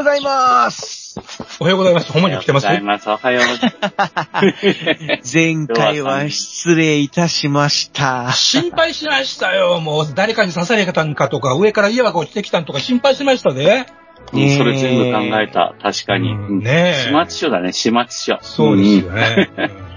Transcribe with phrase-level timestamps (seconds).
[0.00, 1.20] ございます。
[1.60, 3.10] おはようございますほんまに来てますおはようございます。
[3.10, 5.36] おはようございます。
[5.36, 8.32] 前回は失礼いたしました。
[8.32, 9.78] 心配しましたよ。
[9.80, 13.86] もう誰かに刺されたんかとか、上から家が落ちてきたんとか心配しましたね。
[14.32, 15.74] うんそれ全部考えた。
[15.82, 16.30] 確かに。
[16.30, 18.38] うんうんねえ始末書だね、始末書。
[18.40, 19.50] そうですよね。
[19.58, 19.90] うん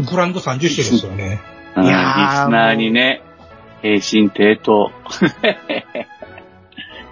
[0.06, 1.40] ブランド30種ですよね。
[1.76, 1.84] うん。
[1.84, 1.96] いリス
[2.48, 3.20] ナーにね、
[3.82, 4.90] 平身低頭。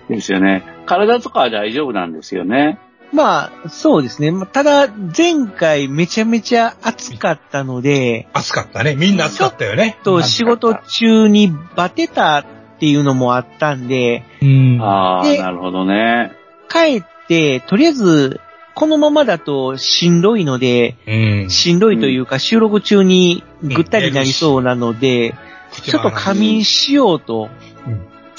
[0.08, 0.64] ですよね。
[0.86, 2.78] 体とかは大丈夫なんですよね。
[3.12, 4.30] まあ、そうですね。
[4.30, 8.96] まあただ、前回めちゃめちゃ暑かったので、暑かったね。
[8.96, 9.98] みんな暑かったよね。
[10.04, 12.44] と仕事中にバテたっ
[12.78, 14.78] ていうのもあったんで、うん。
[14.80, 16.32] ああ、でなるほどね。
[16.68, 18.40] 帰って、とりあえず、
[18.74, 21.50] このままだとしんどいので、うん。
[21.50, 25.34] しんどいというか収録中にぐったりなりそうなので、
[25.82, 27.67] ちょっと仮眠しようとうん。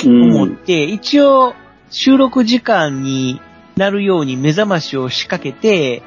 [0.05, 1.53] 思って、一応
[1.89, 3.41] 収録時間に
[3.75, 6.03] なるように目覚ましを仕掛けて、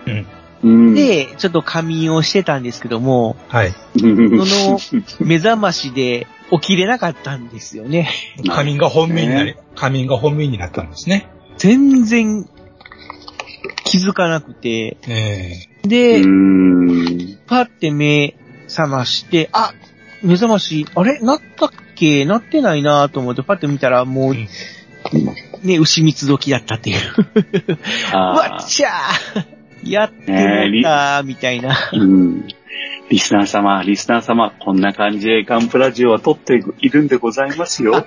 [0.62, 3.73] うん、で、ちょっと仮眠をしてたんですけども、はい。
[3.99, 4.79] その
[5.21, 8.09] 目覚ましで起きれなかったんですよね。
[8.49, 11.29] 仮眠が本命になり、仮眠が本命になったんですね。
[11.56, 12.49] 全然
[13.84, 17.39] 気づかなくて、えで、うん。
[17.47, 18.37] パって目
[18.69, 19.73] 覚まして、あ
[20.23, 21.19] 目覚まし、あれ？
[21.19, 21.71] なったっ
[22.03, 24.49] けなってないなと思ってパッて見たらもう、うん
[25.63, 26.99] ね、牛蜜時だったっていう。
[28.15, 31.75] わあっちゃーやってもったみたいな。
[31.75, 32.49] ーうん。
[33.09, 38.05] リスナー様、リスナー様、こんな感じでガンプラジオは撮っているんでございますよ。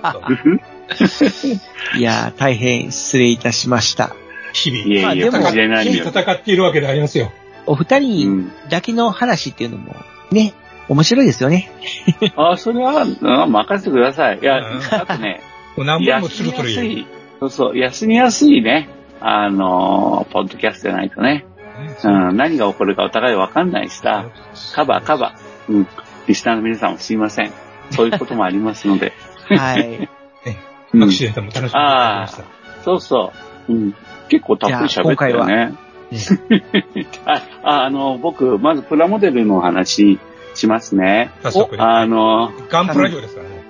[1.96, 4.14] いやー、大変失礼いたしました。
[4.52, 4.84] 日々。
[4.84, 5.92] いえいえ、まあでもかもしれないよ。
[5.92, 7.32] 日々戦っているわけでありますよ。
[7.66, 9.94] お二う人ん、だけの話っていうのも、
[10.30, 10.54] ね、
[10.88, 11.70] 面白いですよね。
[12.36, 13.06] あ あ、それは、う
[13.48, 14.38] ん任せてください。
[14.40, 14.80] いや、うん。
[14.90, 15.40] あとね、
[15.76, 17.06] 何本もつ休みるとい、
[17.40, 18.88] そうそう、休みやすいね、
[19.20, 21.46] あのー、ポッドキャストじゃないとね、
[22.04, 24.26] うん、何が起こるかお互いわかんないしさ、
[24.74, 25.88] カバーカバー、うん、
[26.26, 27.52] リスナーの皆さんもすいません。
[27.90, 29.12] そういうこともありますので、
[29.50, 30.08] はい。
[30.92, 31.02] うん。
[31.02, 32.42] アクシデントも楽しみにしてました。
[32.82, 33.32] そうそ
[33.68, 33.94] う、うん、
[34.28, 35.72] 結構たっぷり喋ったよね。
[37.24, 40.18] あ、ああの、僕、まずプラモデルの話
[40.56, 41.30] しますね。
[41.42, 41.82] 早速ね。
[41.82, 43.66] あの、ガンプラジオですからね。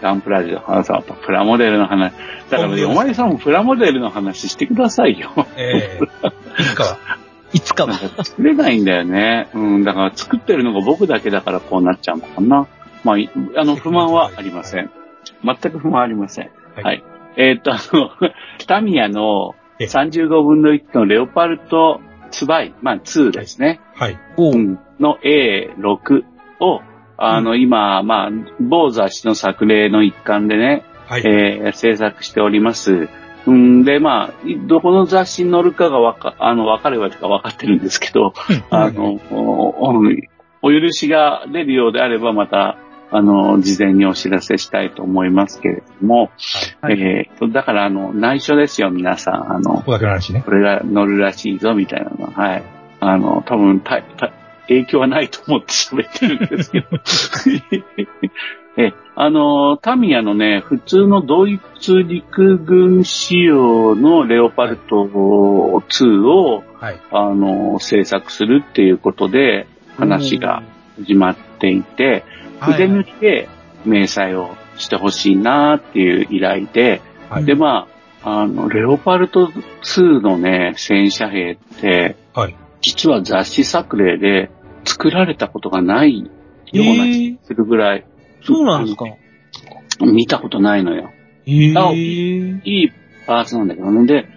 [0.00, 2.12] ガンプラジオ、あそうプラモデルの話。
[2.50, 5.30] だからね、お前さんもプラモデルの話してくださいよ。
[5.56, 6.98] ええいつかは。
[7.52, 7.92] いつかは。
[8.24, 9.48] 作れないんだよね。
[9.54, 12.66] うん、だから作ってるのが僕だけだからこうなっちゃうのかな。
[13.04, 14.90] まあ、いあの、 不満はありません。
[15.44, 16.50] 全く不満ありません。
[16.74, 17.04] はいはい。
[17.36, 18.10] えーっと、あの、
[18.66, 23.80] タミヤのえ35分の1のレオパルトツバイ、まあ2ですね。
[23.94, 24.18] はい。
[24.36, 26.24] うんの A6
[26.60, 26.80] を、
[27.18, 28.30] あの、今、まあ、
[28.60, 31.22] 某雑誌の作例の一環でね、はい。
[31.26, 33.08] えー制作しております。
[33.46, 34.32] うんで、まあ、
[34.66, 38.32] どこの雑誌に載るかがわか、あの、わかるわけか分かってるんですけど、
[38.70, 39.20] あの、
[40.62, 42.78] お許しが出るようであれば、また、
[43.10, 46.30] あの、事前にお知らせしたいと思いますけれども、
[46.80, 49.52] はいえーと、だから、あの、内緒ですよ、皆さん。
[49.52, 49.82] あの。
[50.40, 52.62] これが載るらしいぞ、みたいなのは、はい。
[53.00, 54.32] あの、多分、た、た、
[54.72, 56.86] 影響はないと思って喋ってるんですけど。
[58.76, 67.00] え、あの、タミヤのね、普通のドイツ陸軍仕様のレオパルト2を、はい。
[67.10, 69.66] あの、制作するっていうことで
[69.98, 70.62] 話が
[70.98, 72.24] 始まっていて、はい
[72.62, 73.48] 筆抜きで
[73.84, 77.44] 明細をしてほしいなっていう依頼で、はい。
[77.44, 77.88] で、ま
[78.22, 79.48] あ、あの、レオパルト
[79.82, 82.56] 2のね、戦車兵って、はい。
[82.80, 84.50] 実は雑誌作例で
[84.84, 86.28] 作られたことがないよ
[86.72, 88.06] うな気がするぐらい、
[88.44, 89.04] そうなんですか
[90.00, 91.10] 見たことないのよ。
[91.92, 92.60] え。
[92.64, 92.92] いい
[93.26, 94.06] パーツなんだけどね。
[94.06, 94.28] で、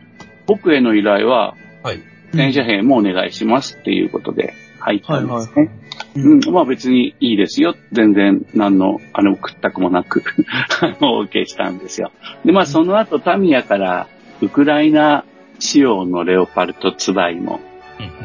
[0.45, 2.01] 僕への依頼は、はい。
[2.33, 5.55] 戦車兵もお願いしますっていうことで入ったんですね。
[5.55, 5.69] はい
[6.15, 7.75] うん、まあ別にいいですよ。
[7.91, 10.23] 全然何の、あの、屈託もなく、
[10.81, 12.11] あの、お受けしたんですよ。
[12.43, 14.07] で、まあその後タミヤから
[14.41, 15.25] ウクライナ
[15.59, 17.59] 仕様のレオパルトツバイも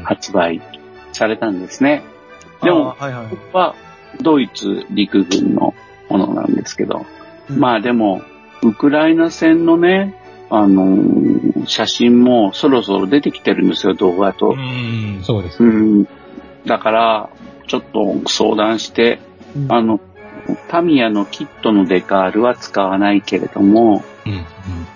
[0.05, 0.61] 発売
[1.21, 2.03] されたんですね。
[2.63, 3.27] でも、はいはい。
[3.29, 3.75] 僕は
[4.23, 5.75] ドイツ陸軍の
[6.09, 7.05] ものなんですけど、
[7.51, 8.23] うんまあでも、
[8.63, 10.15] ウクライナ戦のね、
[10.49, 14.51] あのー写真もそろそろ出てきてるんですよ、動画と。
[14.51, 15.67] うん、そうですう。
[15.67, 16.09] ん。
[16.65, 17.31] だから、
[17.67, 19.21] ちょっと相談して、
[19.55, 20.01] うんあの、
[20.69, 24.45] タミヤのキットのデカールは使わないけれども、うん、うん。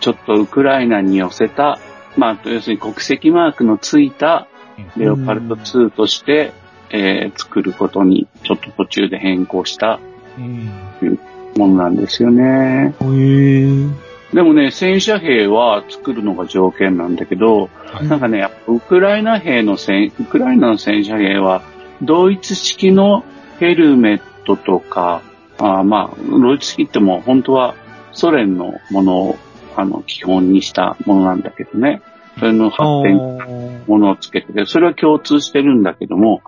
[0.01, 1.79] ちょっとウクライナに寄せた、
[2.17, 4.49] まあ、要するに国籍マークのついた
[4.97, 6.53] レオパルト2として、
[6.91, 9.99] えー作ることにちょっと途中で変更した
[10.39, 11.19] うん。
[11.57, 12.95] ものなんですよね。
[13.01, 13.95] へー
[14.33, 21.63] でもね、戦車兵は作るのが条件なんだけど、はいなんかね、やっぱウクライナ兵の戦、ウクライナの戦車兵は、
[22.03, 23.25] ドイツ式の
[23.61, 25.23] ヘルメットとか、
[25.59, 27.77] あーまあ、ドイツ式っても本当は
[28.13, 29.37] ソ連のものを、
[29.77, 32.03] あの、基本にしたものなんだけどね。
[32.39, 36.43] それの発展ものをつけてて、それは共通してるんだけども、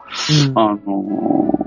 [0.49, 1.67] うんあのー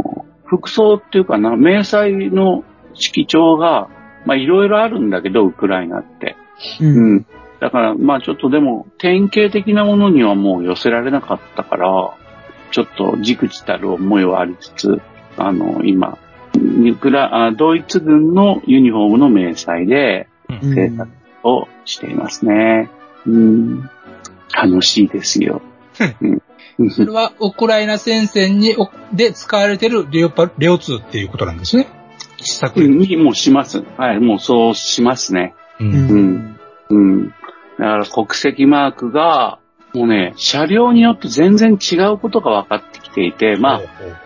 [0.49, 2.63] 服装っていうかな、迷彩の
[2.95, 3.87] 色調が、
[4.25, 6.35] まあいろいろあるんだけど、ウクライナって。
[6.81, 7.25] ううんん。
[7.59, 12.17] だから、まあちょっとでも、典型的なものにはもう寄せられなかったから、
[12.71, 15.01] ちょっとじくじたる思いはありつつ、
[15.37, 16.17] あの、今、
[16.55, 21.09] ウクラあドイツ軍のユニフォームの迷彩でうん制作
[21.43, 22.89] をしていますね。
[23.25, 23.89] うん。
[24.53, 25.61] 楽しいですよ。
[26.21, 26.41] うん
[26.91, 31.87] それは、ウクライナ戦線にお、で使われてるレオパ、レオ2っていうことなんですね。
[32.37, 32.87] 試作で。
[32.87, 33.83] にもします。
[33.97, 35.53] はい、もうそうしますね。
[35.79, 35.83] う。
[35.83, 36.59] うんん
[36.89, 37.27] うん。
[37.27, 37.33] だ
[37.77, 39.59] から国籍マークが、
[39.93, 43.81] もうね、車両によって全然違うことが分かってきていて、まあ、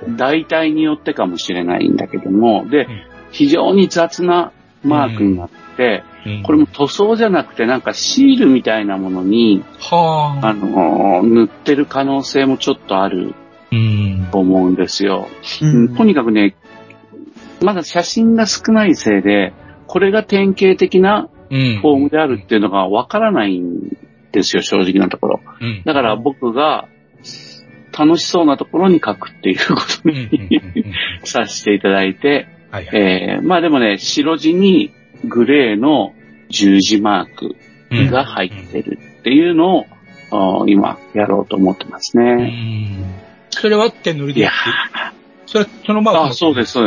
[0.10, 2.88] 大体によってかもしれないんだけども、でん、
[3.32, 4.52] 非常に雑な
[4.84, 6.13] マークになって、うん
[6.44, 10.48] これも塗装じゃなくてなんかシールみたいなものに、はあ。
[10.48, 13.34] あの、塗ってる可能性もちょっとある
[13.72, 14.28] うん。
[14.32, 15.28] と思うんですよ。
[15.62, 16.56] ううんんとにかくね、
[17.62, 19.54] まだ写真が少ないせいで、
[19.88, 21.80] これが典型的なうん。
[21.82, 23.98] フォームであるっていうのがわからないん
[24.32, 25.42] ですよ、正直なところ。
[25.60, 25.84] うん。
[25.86, 26.88] だから僕が
[27.98, 30.94] 楽しそうなところに書くっていうことにうん
[31.26, 33.02] させていただいて、はいはい。
[33.02, 34.92] えー、まあでもね、白地に
[35.26, 36.14] グレーの
[36.50, 37.56] 十字マーク
[37.92, 39.86] うんが入ってるっていうのを、
[40.32, 42.48] あー今やろうと思ってますうね。
[42.48, 43.06] ん。
[43.52, 44.52] それは手塗りでいや
[45.46, 46.24] それ、そのまま？
[46.26, 46.80] あ、そうです。
[46.80, 46.84] う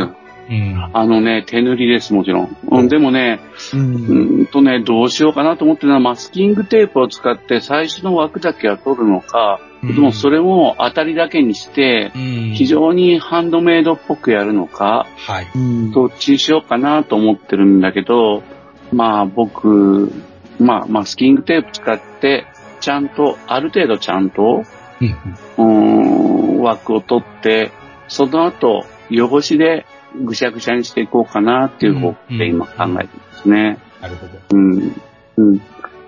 [0.53, 0.91] ん。
[0.93, 2.57] あのね、手塗りです、もちろん。
[2.71, 3.41] うん、でもね、
[3.73, 12.53] ううんーんとね、どうしようかなと思ってるのは、マスキングテープを使って最初の枠だけは取るのか、うんでもそれを当たりだけにして、うん。
[12.55, 15.47] 非常にハンドメイドっぽくやるのか、はい。
[15.55, 18.43] うんどっちにしようかなと思ってるんだけど、
[18.93, 20.11] まあ僕、
[20.59, 22.47] まあマスキングテープ使って、
[22.81, 24.65] ちゃんと、ある程度ちゃんと、
[25.01, 25.09] うん。
[25.59, 25.63] うー
[26.61, 27.71] ん、枠を取って、
[28.09, 29.87] その後、汚しで
[30.25, 33.79] ぐしゃぐしゃにしていこうかなっていう方向で今考えてますね。
[34.01, 34.39] なるほど。
[34.53, 35.01] うん。
[35.37, 35.59] うん。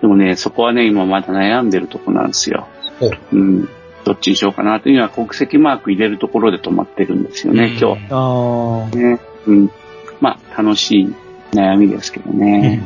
[0.01, 2.67] でもね、そこはね、今まだ悩んでるとこなんですよ。
[2.99, 3.11] ほう。
[3.33, 3.69] うん。
[4.05, 8.07] どっちにしようかなというのは国籍マーク入れるところで止まってるんですよね、今日。
[8.11, 8.95] ああ。
[8.95, 9.19] ね。
[9.45, 9.71] うん。
[10.21, 11.15] まあ、楽しい
[11.51, 12.83] 悩みですけどね。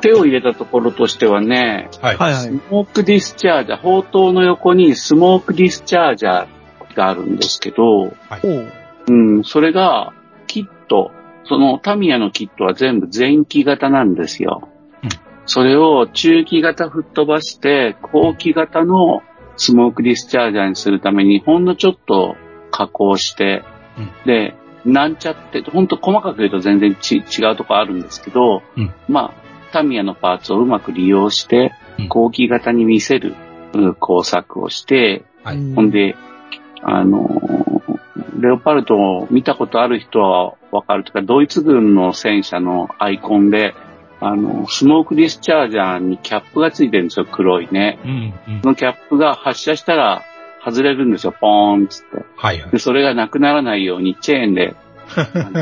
[0.00, 2.16] 手を入れたところとしてはね、はい。
[2.16, 2.50] スはいはい。
[2.70, 8.72] モークディスチャージャー、砲塔の横にスモークディスチャージャーがあるんですけど、おう。
[9.08, 10.12] うん、それが、
[10.46, 11.10] キット、
[11.44, 14.68] そのタミヤのキットは全部前期型なんですよ。
[15.48, 19.22] うんそれを中期型吹っ飛ばして、後期型の
[19.56, 22.36] スモークディスチャージャーにするために、ほんのちょっと
[22.70, 23.64] 加工して、
[23.96, 24.10] うん。
[24.26, 28.92] で、なんちゃって、ほんと細かく言うと全然ち違うとこあるんですけど、うん。
[29.08, 33.34] まあ、タミヤのパーツをうまく利用してうん、後期型に見せる
[33.72, 35.56] うん工作をして、はい。
[35.56, 36.14] うんほんで、
[36.82, 37.68] あのー
[38.40, 43.74] レオパルトを見たことある人はわかるというか、ドイツ軍の戦車のアイコンで、
[44.20, 47.98] あの、スモークディスチャージャーにキャップがついてるんですよ、黒いね。
[48.04, 48.10] うん。
[48.48, 48.68] うんそ。
[48.68, 50.24] のキャップが発射したら
[50.64, 52.24] 外れるんですよ、ポーンっつって。
[52.36, 52.78] はいはいで、。
[52.78, 54.74] それがなくならないようにチェーンで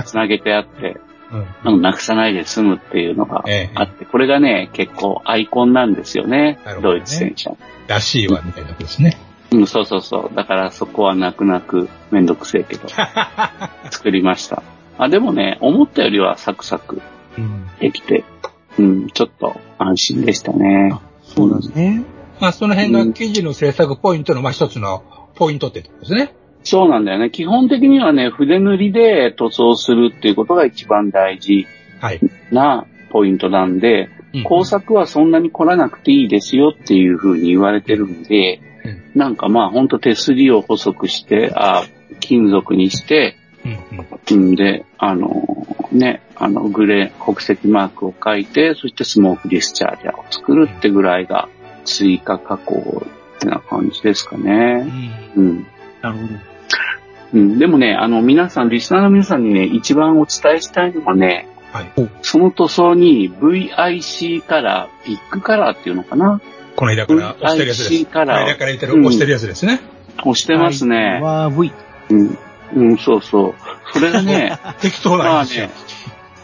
[0.05, 0.97] つ なげてあって、
[1.33, 1.47] うん。
[1.65, 7.53] あのなくさないで済むっていうのがええあって、これがね、結構アイコンなんですよねねドイツ戦車。
[7.89, 9.19] らしいわ、みたいなことですね。
[9.53, 10.35] うん、そうそうそう。
[10.35, 12.89] だからそこは泣く泣くめんどくせえけど、
[13.91, 14.63] 作りました。
[14.99, 17.03] あ、でもね、思ったよりはサクサクうん。
[17.81, 18.25] できて、
[18.79, 20.99] うん、ちょっと安心でしたね。
[21.23, 22.05] そうなんですね。
[22.41, 26.35] まあ、その辺が記事の制作ポイントの、まあ、一つのポイントってことですね。
[26.63, 27.31] そうなんだよね。
[27.31, 31.67] 基本的にはね、筆塗りで塗装するっていうことが一番大事
[32.01, 32.21] はい。
[32.51, 38.61] なポイントなんで、うん工作はそんなに凝らなくていいですよっていうふうに言われてるんで、
[39.15, 41.85] なんかまあほんと手すりを細くして、あ
[42.21, 44.07] 金属にして、うん
[44.37, 51.49] うんんで、あの、ね、あの、グレー、国籍マークを書いて、そしてスモークディスチャージャーを作るってぐらいが
[51.85, 53.03] 追加加工
[53.37, 54.83] ってな感じですかうね。
[54.85, 55.67] んうん。
[56.03, 56.29] なるほど。
[57.35, 61.93] うん、でもね、あの、皆さん、リスナーの皆さんにね、一番お伝えしたいのはね、はい。
[62.23, 66.41] その塗装に VIC カラー、ビッグカラーっていうのかな
[66.77, 67.93] この間から押してるやつです。
[67.93, 69.81] VIC カラーこの間から言ってる押してるやつですね。
[70.19, 71.21] 押してますね。
[71.21, 71.73] は V。
[72.11, 72.39] うん、
[72.75, 73.55] うん、そうそう。
[73.93, 75.73] それがね、 適当まあなんですよね。、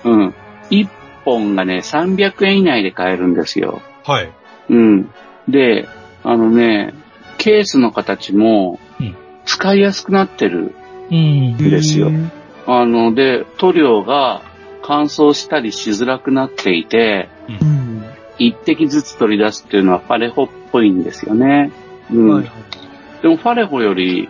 [0.04, 0.34] うん。
[0.70, 0.88] 1
[1.24, 3.82] 本がね、300円以内で買えるんですよ。
[4.04, 4.30] はい。
[4.70, 5.10] うん。
[5.48, 5.88] で、
[6.24, 6.94] あのね、
[7.38, 10.74] ケースの形もうん、使いやすくなってる
[11.10, 11.56] うん。
[11.56, 12.30] ですようん
[12.66, 14.42] あの、で、塗料が
[14.82, 17.28] 乾燥したりしづらくなっていて、
[17.60, 18.04] うん。
[18.38, 21.72] 一滴ずつ取り出すっていうのはファレホっぽいんですよね。
[22.10, 22.28] うん。
[22.34, 22.50] はい。
[23.22, 24.28] でもファレホより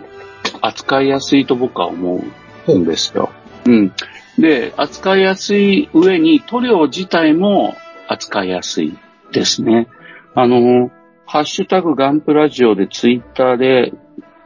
[0.65, 2.23] 扱いやすいと僕は思
[2.67, 3.29] うんですよ。
[3.65, 3.93] うん。
[4.39, 7.75] で、扱いやすい上に塗料自体も
[8.07, 8.97] 扱いやすい
[9.31, 9.87] ですね。
[10.35, 10.89] あの、
[11.25, 13.93] ハッシュタグガンプラジオでツイッターで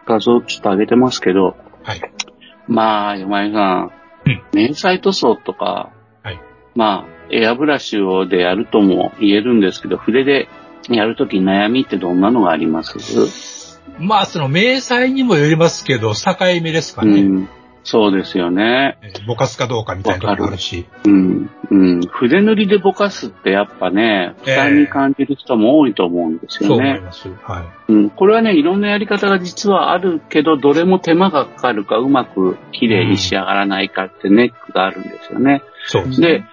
[0.05, 2.01] 画像ちょっと上げてますけど、はい。
[2.67, 3.91] まあ、山井さん、
[4.25, 5.91] うん迷彩塗装とか、
[6.23, 6.41] はい
[6.75, 10.49] まあ、エアブラシをでやるとも言えるんですけど、筆で
[10.89, 12.97] やるとき悩みってどんなのがあります？
[13.99, 17.21] まあ、その、明細にもよりますけど、境目ですかね。
[17.21, 17.49] うん。
[17.87, 18.97] そうですよね。
[19.01, 20.85] えーぼかすかどうかみたいなところもあるし。
[21.05, 21.49] うん。
[21.71, 22.01] うん。
[22.01, 26.89] 筆塗りでぼかすってやっぱね、負担に感じる人も多いと思うんですそうよね。
[26.89, 27.29] 思います。
[27.29, 28.09] はうん。
[28.09, 35.61] これはね、いろんなやり方が実はあるけど、どれも手間がかかるか、うまく綺麗に仕上がらないかってネックがあるんですよね。
[35.63, 35.89] い。
[35.89, 36.27] そうですね。
[36.27, 36.43] で、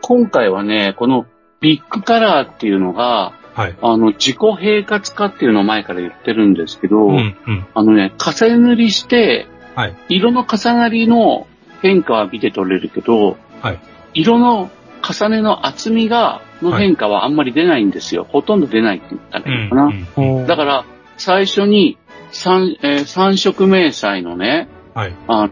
[0.00, 1.26] 今回はね、この
[1.60, 3.76] ビッグカラーっていうのが、はい。
[3.82, 7.66] あの、自己平滑化っていうのを前から言ってるんですけど、うん、うん。
[7.74, 9.96] あのね、重ね塗りして、はい。
[10.08, 11.46] 色の重なりの
[11.82, 13.78] 変化は見て取れるけど、はい。
[14.14, 14.70] 色の
[15.02, 18.26] 重ねの厚みが、の変化はあんまり出ないんですよ。
[18.28, 19.92] ほとんど出ないって言ったらいいのかな。
[20.16, 20.46] うん。
[20.46, 20.84] だから、
[21.16, 21.98] 最初に
[22.32, 25.16] 三、えー三色明細のね、はい。
[25.26, 25.50] あの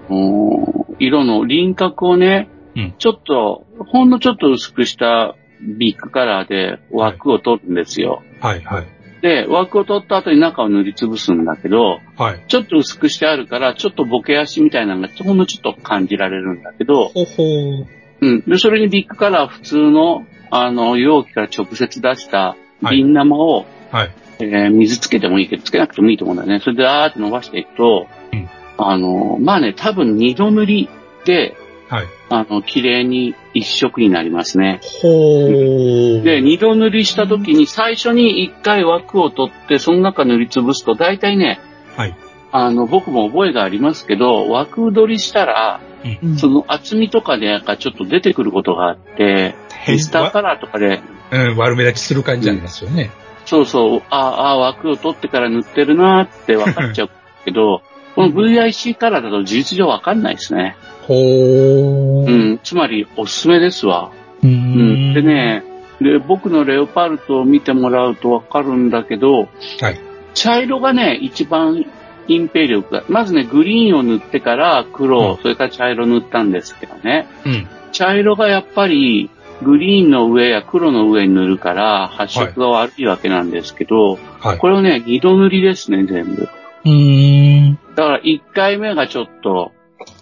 [0.74, 8.22] ー色の輪郭をね、うんちょっと、ほんのちょっと薄くしたビッグカラーで枠を取るんですよ。
[8.40, 8.62] はい。
[8.62, 8.86] はい。
[9.20, 12.44] で、枠を取った後に中を塗りつぶすんだけど、はい。
[12.46, 17.86] ちょっと薄くしてあるから、ちょっとボケ足みたいなのがほんのちょっと感じられるんだけど、ほほー。
[18.20, 18.40] うん。
[18.46, 22.56] で、それにビッグカラー普通の、あの、容器から直接出した
[22.88, 24.10] 瓶生を、はい。
[24.40, 26.60] えー水つけてもいいけど、つけなくてもいいと思うんだよね。
[26.60, 28.48] それであーって伸ばしていくと、うん
[28.80, 30.88] あの、まあね、多分二度塗り
[31.24, 31.56] で、
[31.88, 32.06] はい。
[32.30, 34.80] あの、綺麗に一色になりますね。
[35.02, 36.22] ほー。
[36.22, 41.60] で、二度塗りした時に最初に一回枠を取って、その中塗りつぶすと、大体ね、
[41.96, 42.16] はい。
[42.52, 45.80] あの、僕も覚えがありますけど、枠取りしたら、
[46.22, 49.56] うんその厚みとかでなんかちょっと出てくることがあって、
[49.88, 51.00] ミスターカラーとかで、
[51.32, 53.10] うん、悪目立ちする感じありますよね。
[53.46, 57.10] そうそう、ああ、枠を取ってから塗ってるなーって分かっちゃう
[57.44, 57.82] けど、
[58.14, 60.76] この VIC カラーだと事実上分かんないですね。
[61.08, 62.26] ほー。
[62.26, 62.54] う。
[62.54, 64.12] ん、つまりおすすめですわ。
[64.42, 65.14] ううん。
[65.14, 65.22] で。
[65.22, 65.64] ね、
[66.00, 69.48] で、僕のレオパルトを見てもらうとわかるんだけど、
[69.80, 70.00] はい。
[70.34, 71.84] 茶色がね、一番
[72.28, 77.66] 隠蔽力が、まずね、グリーンを塗ってから黒、うんそれから茶色塗ったんですけどね、うん。
[77.92, 79.30] 茶色がやっぱり
[79.62, 84.58] グリーンの上や黒の上に塗るから発色が悪いわけなんですけど、はい。
[84.58, 86.48] これをね、二度塗りですね、全部。
[86.84, 87.78] うーん。
[87.96, 89.72] だから一回目がちょっと、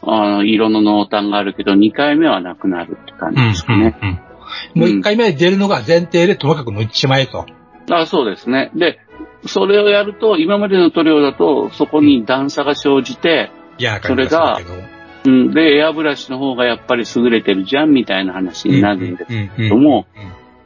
[0.06, 3.48] あの、色の濃淡があるけど、二回目はなくなるって感じうん。
[3.48, 3.98] ですかね。
[4.74, 4.80] うん。
[4.80, 7.46] もう一回目出るのが前提でともかく塗っちまえと。
[7.90, 8.70] あそうですね。
[8.74, 8.98] で、
[9.46, 14.58] それをやると、今までの塗料だと、そこに段差が生じて、いや、感じが。
[15.24, 20.06] うん、で、エアブラシの方がやっぱり優れてるじゃん、みたいな話になるんですけけども、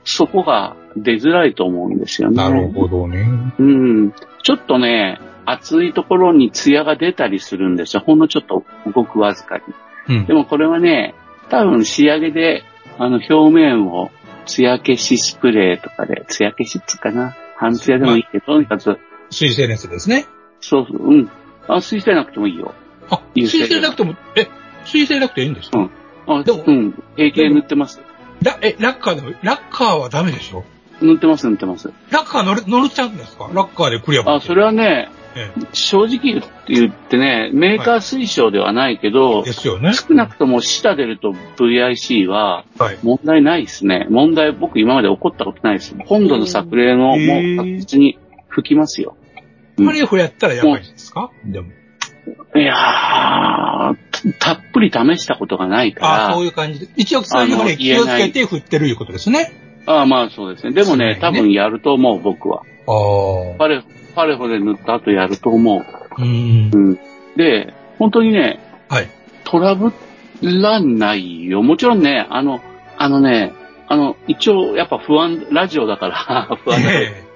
[0.05, 2.37] そこが出づらいと思うんですよね。
[2.37, 3.27] なるほどね。
[3.59, 4.13] うん。
[4.43, 8.03] ちょっとね、厚いところにツヤが出たりするんですよ。
[8.05, 9.63] ほんのちょっとごくわずかに。
[10.09, 10.35] うんで。
[10.35, 11.15] もこれはね、
[11.49, 12.63] 多分仕上げで、
[12.99, 14.11] あの表面を
[14.47, 17.37] 艶消しスプレーとかで、艶消しっつうかな。
[17.57, 18.99] 半艶でもいいけど、とにかく、
[19.31, 20.27] 水性のやつですね。
[20.61, 21.31] そうそう、うん。
[21.69, 22.75] あ、水性なくてもいいよ。
[23.11, 24.49] あ、水性なくても、え、
[24.85, 25.91] 水性なくていいんですか、うん
[26.27, 27.03] あ、でもうん。
[27.17, 28.01] 平気で塗ってます。
[28.43, 30.65] ラえ、ラッカーでも、ラッカーはダメでしょ？
[31.03, 31.93] 塗ってます、塗ってます。
[32.11, 33.51] ラッカー乗る、乗るちゃうんですか？
[33.53, 39.93] ラッカーでクリアあ、それはね、え正直言ってね、メーカー推奨ではないけどえ、ですよね。
[39.95, 42.99] 少なくとも下出ると VIC ははい。
[43.03, 44.07] 問題ないですね。
[44.11, 45.95] 問題、僕今まで起こったことないです。
[46.07, 48.19] 今度の作例のもへー確実に
[48.49, 49.17] 吹きますよ。
[49.77, 51.31] パレフやったらやばいですか？
[51.45, 51.69] でも。
[52.55, 53.97] いやー、
[54.39, 56.29] たっぷり試したことがないから。
[56.31, 56.89] あそういう感じで。
[56.97, 59.53] 一応そういうふうに気をつけて振ってるいうことですね。
[59.87, 60.73] ああ、まあそうですね。
[60.73, 62.63] でもね、ね多分やると思う、僕は。
[62.87, 63.59] ああ。
[63.59, 65.85] パレ、パレホで塗った後やると思う。
[66.19, 66.79] うんう。
[66.93, 66.99] ん。
[67.37, 69.09] で、本当にね、はい。
[69.45, 69.93] トラブ
[70.43, 71.63] らないよ。
[71.63, 72.61] もちろんね、あの、
[72.97, 73.53] あのね、
[73.89, 77.31] あの、一応やっぱ不安、ラジオだから 不安だけどえ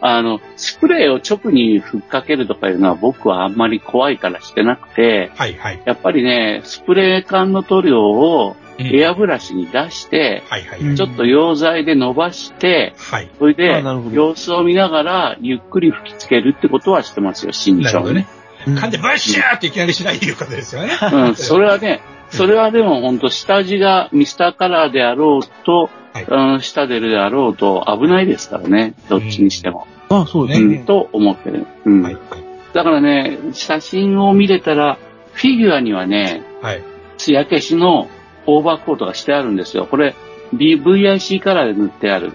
[0.00, 5.82] あの、スプレーを直に吹っかけるとかいうのは僕はあんまり怖いからしてなくてえ、はいはい。
[5.84, 10.80] やっぱりね、スプレー缶の塗料をうんエアブラシに出して、はいはい。
[10.80, 13.30] うんちょっと溶剤で伸ばして、はい。
[13.38, 13.82] それで
[14.12, 17.84] 様子を見ながらゆっくり吹きつけるってことはしてますよ、慎重に。
[17.84, 18.26] なるほどね。
[18.34, 20.90] うん噛んでブッシューっていきなりしないいうことですよね。
[21.12, 29.86] うん、それはね、それはでも本当下地がミスターカラーであろうと、はいあの下出るであろうと危ないですからね、どっちにしても。
[30.08, 30.76] あ、そうですね。
[30.78, 31.66] うん、と思ってる。
[31.84, 32.02] うん。
[32.02, 32.18] はい。
[32.72, 34.98] だからね、写真を見れたら、
[35.32, 36.82] フィギュアにはね、はい。
[37.16, 38.08] 艶消しの
[38.56, 39.86] オーバーコートがしてあるんですよ。
[39.86, 40.14] これ、
[40.52, 42.26] B- VIC カラーで塗ってある。
[42.26, 42.32] うん。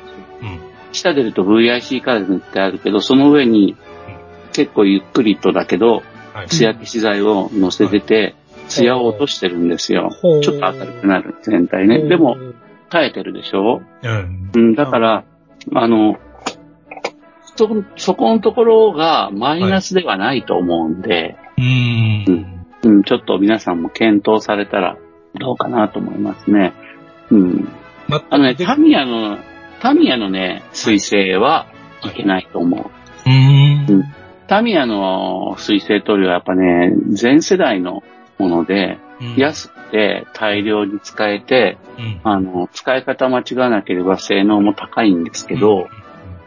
[0.91, 3.75] 下出ると VIC カラーで塗ってあるけど、その上に
[4.53, 6.03] 結構ゆっくりとだけど、
[6.33, 6.47] はい。
[6.47, 8.35] 艶消し剤を乗せてて、
[8.67, 10.09] 艶を落としてるんですよ。
[10.41, 11.99] ちょっと明るくなる、全体ね。
[11.99, 12.37] でも、、
[12.89, 13.81] 耐えてるでしょ？
[14.03, 14.51] うん。
[14.55, 15.23] うん、だから、
[15.73, 16.17] あの、
[17.55, 22.65] そ、そこのところがマイナスではないと思うんで、うん。
[22.83, 24.97] うん、ちょっと皆さんも検討されたら
[25.35, 26.73] どうかなと思いますね。
[27.31, 27.69] うん。
[28.07, 29.37] まあのね、でタミヤの、
[29.81, 31.67] タミヤのね、水性は
[32.03, 33.29] いけないと思う。
[33.29, 34.03] うん。
[34.47, 38.03] タミヤの水性塗料はやっぱね、全世代の
[38.37, 39.05] もので、うん
[39.37, 42.21] 安くて大量に使えて、うん。
[42.23, 45.87] あの、使い方間違わなければ性能も高いんですけど、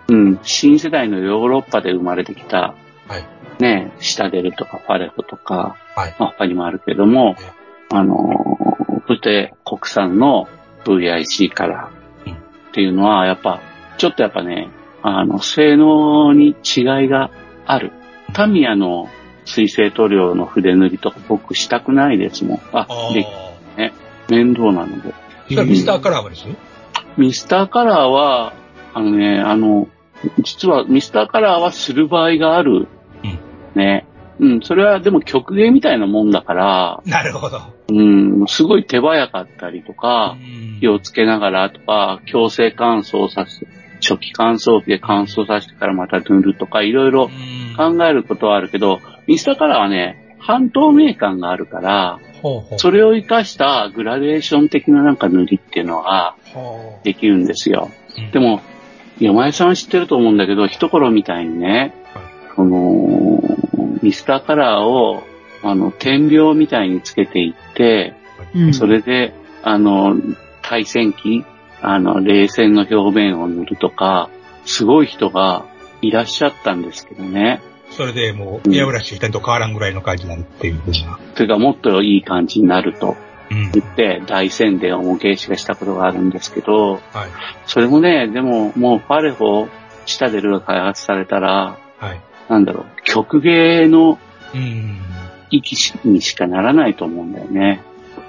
[0.08, 2.74] うん、新世代のヨーロッパで生まれてきた、
[3.08, 3.62] はい。
[3.62, 6.14] ね、シタデルとかファレホとか、はい。
[6.18, 7.52] まあ、他にもあるけれどもええ、
[7.90, 10.48] あのー、そして国産の
[10.84, 11.90] VIC カラ
[12.26, 12.38] うんーっ
[12.72, 13.60] ていうのは、やっぱ、
[13.96, 14.68] ちょっとやっぱね、
[15.02, 17.30] あの、性能に違いが
[17.66, 17.92] ある。
[18.34, 19.08] タミヤの
[19.44, 22.60] 水性塗料の筆塗りとか僕したくないですもん。
[22.72, 23.48] ああ、で、あ。
[24.28, 25.14] 面倒なので。
[25.48, 26.44] それはミスターカラーはです
[27.16, 28.52] ミスターカラーは、
[28.94, 29.88] あのね、あの、
[30.42, 32.88] 実はミスターカラーはする場合がある。
[33.24, 33.38] うん
[33.74, 34.06] ね。
[34.40, 37.60] うん、それはでも曲芸みたいなもんだから、なるほど。
[37.88, 43.66] うん、すごい手早かったりとか、うん気をつけながらとか、強制乾燥させ、
[44.00, 52.78] 初期乾燥機で乾燥させてからまた塗るとか、いろいろうん考えることはあるけど、ミスターカラーはね、半透明感があるから、ほうほう。
[52.78, 57.90] それを活かしたグラデーション的ななんか塗りっていうのがほできるんですよ。
[58.30, 58.60] うで、も、
[59.18, 62.24] 山井さんは知ってると思うんだけど、一頃みたいにね、はい
[62.54, 63.40] その、
[64.02, 65.24] ミスターカラーを、
[65.62, 68.14] あの、点描みたいにつけていって、
[68.54, 70.16] うんそれで、あの、
[70.62, 71.44] 対戦機、
[71.82, 74.30] あの、冷戦の表面を塗るとか、
[74.64, 75.66] すごい人が
[76.02, 77.60] いらっしゃったんですけどね。
[77.90, 81.18] それでもう、エアブラシ板と変わらんぐらいの感じになるっていうふうな。
[81.34, 83.16] それがもっといい感じになると
[83.50, 83.70] うん。
[83.72, 87.00] 言って、大宣伝を模型師がしたことがあるんですけど、はい。
[87.66, 89.68] それもね、でももうファレホ、
[90.06, 92.20] シタデルが開発されたら、はい。
[92.48, 94.18] なんだろう、曲芸の
[94.54, 94.98] うん。
[95.50, 97.80] 域にしかならないと思うんだよね。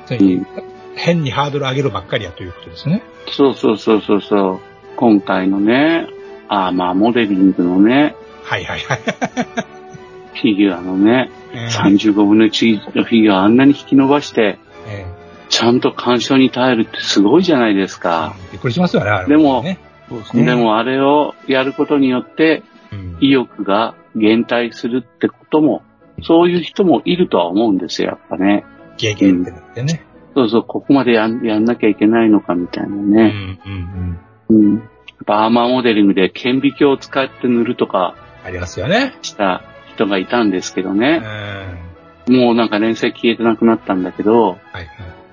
[0.05, 0.47] そういう
[0.95, 3.03] 変にハードル上げるばっかりやということですね。
[3.29, 4.59] そうそうそうそうそう。
[4.95, 6.07] 今回のね、
[6.47, 8.97] あーまあモデリングのね、はいはいはい。
[8.97, 15.05] フィギュアのね、えー35分の1のフィギュアあんなに引き伸ばして、え
[15.49, 18.35] ちゃんと干渉に耐えるってすごいじゃないですか。
[18.49, 19.77] ーびっくりしますよね、あれでもね。
[20.09, 20.45] ですね。
[20.45, 25.81] でもあれをやることによってうん意欲が減退するってことも、
[26.21, 28.65] そういう人もいるとは思うんですよ、やっぱね。
[28.97, 30.05] 経験ってなってね。
[30.35, 33.33] そうそう、ここまでやんやんなきゃいけないのかみたいなうんね。
[33.65, 34.57] うんうん。
[34.57, 34.75] うん。
[34.75, 34.81] やっ
[35.25, 39.15] ぱアーマーモデリングで顕微鏡を使って塗るとかありますよね。
[39.21, 39.63] した
[39.95, 40.99] 人がいたんですけどうん。
[40.99, 41.19] ね。
[41.19, 41.89] はい
[42.29, 44.87] もうなんか連載消えてなくなったんだけど、はい。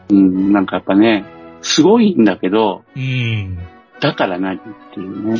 [0.08, 1.24] うん、なんかやっぱね、
[1.60, 3.58] すごいんだけど、うん。
[4.00, 4.60] だから何っ
[4.94, 5.38] ていうね。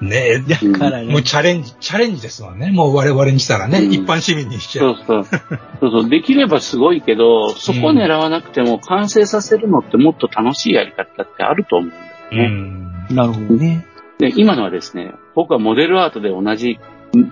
[0.00, 1.22] ねえ、うんだからねもう。
[1.22, 2.70] チャレンジ、チャレンジですもんね。
[2.70, 4.82] もう我々にしたらね、うん一般市民にしちゃ。
[4.82, 5.24] そううそう。
[5.24, 6.08] そうそう。
[6.08, 11.96] できればすごいけど、そこを狙わなくても完成させるのってもっと楽しいやり方ってあると思うんだ
[12.32, 12.48] うよね。
[12.48, 13.14] ん。
[13.14, 13.86] なるほどね。
[14.18, 16.78] で、今のはですね、僕はモデルアートで同じ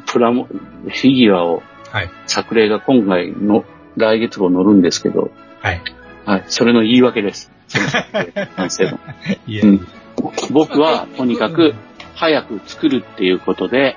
[0.06, 2.10] プラモ、フィギュアをはい。
[2.26, 3.64] 作例が今回の
[3.96, 5.82] 来月号載るんですけど、はい。
[6.24, 7.52] はい、それの言い訳です。
[7.68, 8.98] その作例完成の。
[9.46, 9.60] いえ。
[9.60, 9.86] うん
[10.50, 11.74] 僕はとにかく
[12.14, 13.96] 早く作るっていうことで、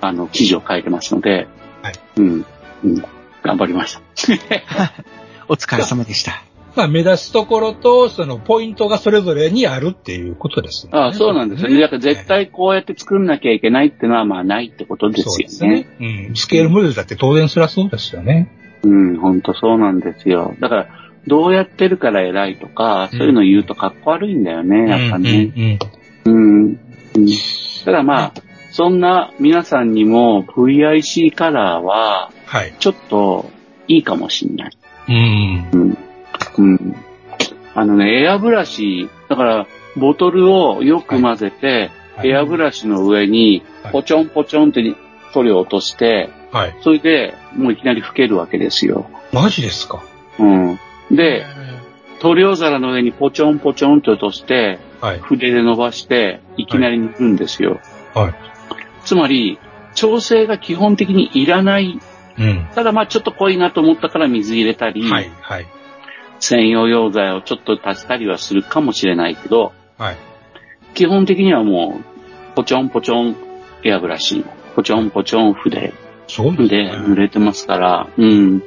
[0.00, 1.48] あの、記事を書いてますので、
[1.82, 2.46] はいうん、
[2.84, 3.04] うん、
[3.42, 4.00] 頑張りました。
[5.48, 6.42] お疲れ様でした。
[6.76, 10.92] まあ、目指すところと、その、ポイントがそれぞれにあるっていうことですね。
[10.92, 11.80] あそうなんですよね。
[11.80, 15.86] だから絶対こうやって作んなきゃいけないってのは、まあ、ないってことでそうですすよね。
[16.00, 16.28] ね。
[16.28, 16.36] うん。
[16.36, 18.48] スケールモデルだって当然そりゃそうですよね。
[18.82, 20.54] うん、ほんとそうなんですよ。
[20.58, 20.88] だから、
[21.26, 25.78] どうやってるから偉いとか、そういうの言うとかっこ悪いんだよね、やっぱね。
[26.24, 26.78] うん
[27.84, 28.32] ただまあ、
[28.70, 32.74] そんな皆さんにも VIC カラーは、はい。
[32.78, 33.50] ちょっと
[33.88, 34.78] いいかもしんない。
[35.08, 35.68] うん。
[35.72, 35.98] うん。
[36.58, 36.96] うん。
[37.74, 44.82] あのね、エアブラシ、だから、ボトルをよく混ぜて、はいエアブラシの上にはい、ポチョンポチョンって
[45.32, 46.76] 塗料を落として、はい。
[46.82, 49.10] それでもういきなり拭けるわけですよ。
[49.32, 50.00] マジですか
[50.38, 50.78] うん。
[51.10, 51.44] で、
[52.20, 55.18] 塗料皿の上にポチョンポチョンと落として、はい。
[55.20, 57.80] 筆で伸ばして、いきなり塗るんですよ。
[58.14, 58.34] はい。
[59.04, 59.58] つまり、
[59.94, 61.98] 調整が基本的にいらない。
[62.38, 62.68] うん。
[62.74, 65.30] ただまあちょっと濃いなと思ったから水入れたり、はい。
[65.40, 65.66] はい。
[66.40, 70.16] 専用溶剤をちょっと足したりはするかもしれないけど、はい。
[70.94, 73.36] 基本的にはもう、ポチョンポチョン
[73.82, 75.92] エアブラシ、ポチョンポチョン筆で
[76.28, 78.60] すで塗れてますから、うん。
[78.60, 78.64] だ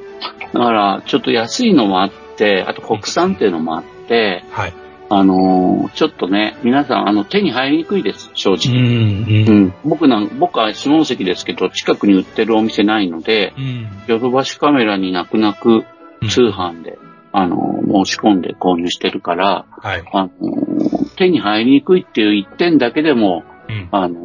[0.52, 2.27] から、ちょっと安いのもあって、
[2.66, 4.72] あと国産っていうのもあって、はい。
[5.10, 8.74] あのーちょっとね、皆さん、あの、手に入りにくいです、正う直。
[8.74, 8.76] ん。
[8.76, 9.50] う。
[9.50, 9.74] うんん。
[9.84, 13.88] 僕なん、僕は下関ですけど、近くに売ってるお店ないので、うん。
[14.06, 15.84] ヨドバシカメラに泣く泣く
[16.28, 16.98] 通販で、
[17.32, 20.02] あのー申し込んで購入してるから、はい。
[20.12, 23.88] あのー手に入りにくいっていう一点だけでも、うん。
[23.90, 24.18] あの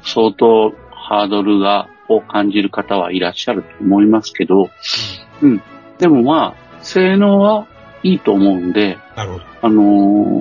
[0.06, 4.68] 相当ハードルが、を感じる方はいらっしゃると思いますけど、
[5.42, 5.62] うん。
[5.98, 7.66] でもまあ、性能は
[8.02, 9.44] いいと思うんで、なるほど。
[9.62, 9.82] あの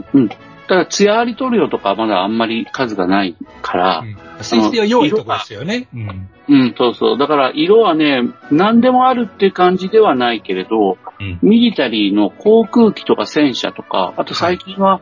[0.02, 0.30] ーうん。
[0.68, 4.04] ただ、艶あり塗料とかはまだあんまり数がないから、
[4.42, 5.88] 先生は良いとこですよね。
[5.94, 6.30] うん。
[6.50, 7.18] うん、そうそう。
[7.18, 11.40] だから、色はね、何でもあるっていう感じではないけれど、うん。
[11.42, 15.02] ミリタリーの航空機とか戦車とか、あと最近は、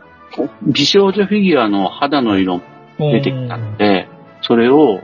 [0.63, 2.63] 美少女フィギュアの肌の色も
[3.12, 4.08] 出てきたので、
[4.41, 5.01] それを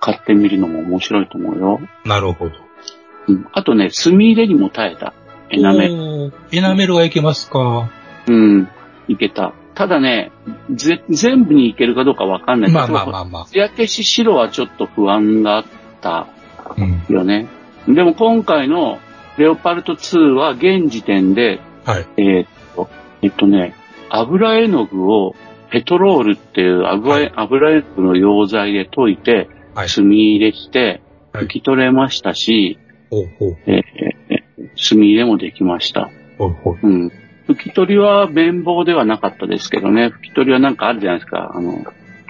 [0.00, 1.80] 買ってみるのも面白いと思うよ。
[2.04, 2.54] なるほど。
[3.28, 5.12] うん、あとね、墨入れにも耐えた。
[5.50, 6.32] エナメル。
[6.52, 7.90] エナメルはいけますか。
[8.26, 8.68] うん、
[9.08, 9.52] いけた。
[9.74, 10.32] ただね、
[10.74, 13.44] ぜ全部にいけるかどうかわかんないけど、まあまあまあまあ。
[13.46, 15.64] 艶消し白はちょっと不安があっ
[16.00, 16.26] た
[16.76, 17.04] うん。
[17.08, 17.46] よね。
[17.86, 18.98] でも今回の
[19.38, 22.06] レオパルト2は現時点で、はい。
[22.16, 22.88] えーっと、
[23.22, 23.74] えっとね、
[24.10, 25.34] 油絵の具を
[25.70, 29.88] ペトロールっていう油絵,、油絵の具の溶剤で溶いて、はい。
[29.88, 31.02] 墨入れして、はい
[31.38, 32.78] 拭き取れましたし、
[34.76, 36.10] 墨入れもできました。
[36.38, 36.78] ほうほう。
[36.82, 37.12] うん。
[37.48, 41.84] 拭き取りは綿棒ではなかったですけどね、拭き取りはなんかあるじゃないですか、あの、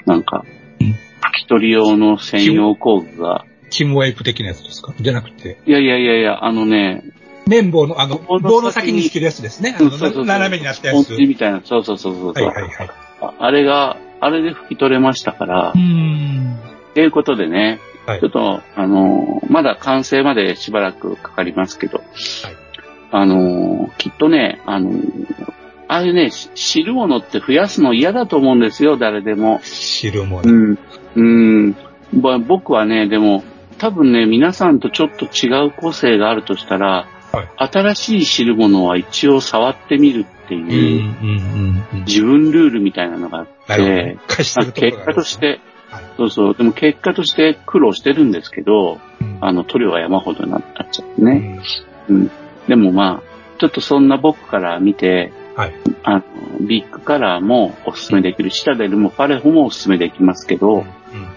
[0.06, 0.44] なんか、
[0.80, 3.44] うん拭き取り用の専用工具が。
[3.70, 4.94] チムワイプ的なやつですか？
[5.00, 5.58] じゃなくて。
[5.66, 7.02] いやいやいやいや、あのね、
[7.48, 9.74] 綿棒の、あの、棒の先に棒の先につけるやつですね。
[9.76, 11.08] そうそうそう斜めになったやスつ。
[11.08, 12.32] ポンジみたいな、そうそうそうそう。
[12.34, 12.90] はいはいはい。
[13.20, 16.54] ああれが、あれで拭き取れましたから、うーん。
[16.90, 22.02] っていうことでね、はいちょっと、あのーまだ完成までしばらくかかりますけど、
[23.10, 25.54] あのーきっとね、あのー
[25.90, 29.60] ああいうね、し汁物って増やすの嫌だと思うんですよ、誰でも。
[29.62, 30.50] 汁もね。
[30.50, 30.78] うん。
[31.16, 31.22] う
[31.70, 31.76] ん。
[32.12, 33.42] ぼ僕はね、でも、
[33.78, 41.14] 多分ね、皆さんとちょっと違う個性があるとしたら、はい新しい汁物は一応触ってみるっていう。
[42.06, 44.18] 自分ルールみたいなのがあって
[44.72, 51.60] 結果として、はいそうそう、でも結果として苦労してるんですけど、うんあの、塗料は山ほどになっちゃってうね。
[52.08, 52.30] んうん。
[52.66, 55.72] でもまあ、ちょっとそんな僕から見て、はい。
[56.04, 56.22] あの、
[56.60, 60.84] ビッグカラーもおすすめできる、シタデルもファレホもおすすめできますけど、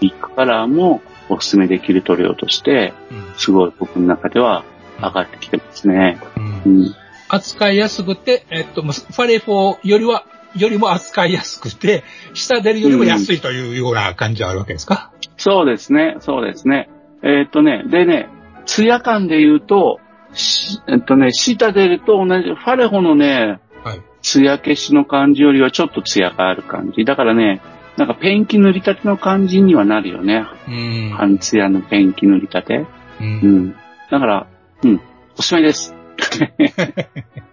[0.00, 2.92] ビッグカラーもおすすめできる塗料として、
[3.36, 4.64] すごい僕の中では
[4.98, 6.18] 上がってきてますね。
[6.64, 6.94] うんうん。
[7.28, 10.24] 扱いやすくて、えっと、ファレフォーよりは、
[10.56, 12.04] よりも扱いやすくて、
[12.34, 16.88] シタデルよりも安いというような感じはあるわけですか、そうですね、そうですね。
[17.22, 18.28] えーっとね、でね、
[18.66, 20.00] ツヤ感で言うと、
[20.34, 24.02] しえっとね、シタデルと同じ、ファレホのね、はい。
[24.22, 27.04] ツヤ消しの感じよりはちょっとツヤがある感じ。
[27.04, 27.60] だからね、
[27.96, 30.46] なんかペンキ塗りたての感じにはなるよね。
[30.68, 31.10] うん。
[31.10, 32.76] 半ツヤのペンキ塗りたて。
[32.76, 32.86] う。
[33.20, 33.76] うんん。
[34.10, 34.46] だから、
[34.82, 35.00] うん、
[35.38, 35.94] おすすめです。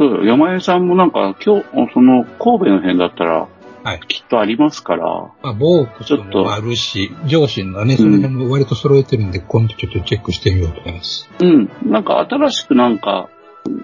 [0.00, 3.48] そうよ、山根さんもなんか今日、その神戸の辺だったら、
[3.82, 4.00] はい。
[4.08, 5.04] きっとありますから、
[5.42, 11.28] まあ、ボークスもあるし、上司のね、その辺も割と揃えてるんで、今度ちょっとチェックしてみようと思います。
[11.40, 11.70] うん。
[11.84, 13.28] なんか新しくなんか、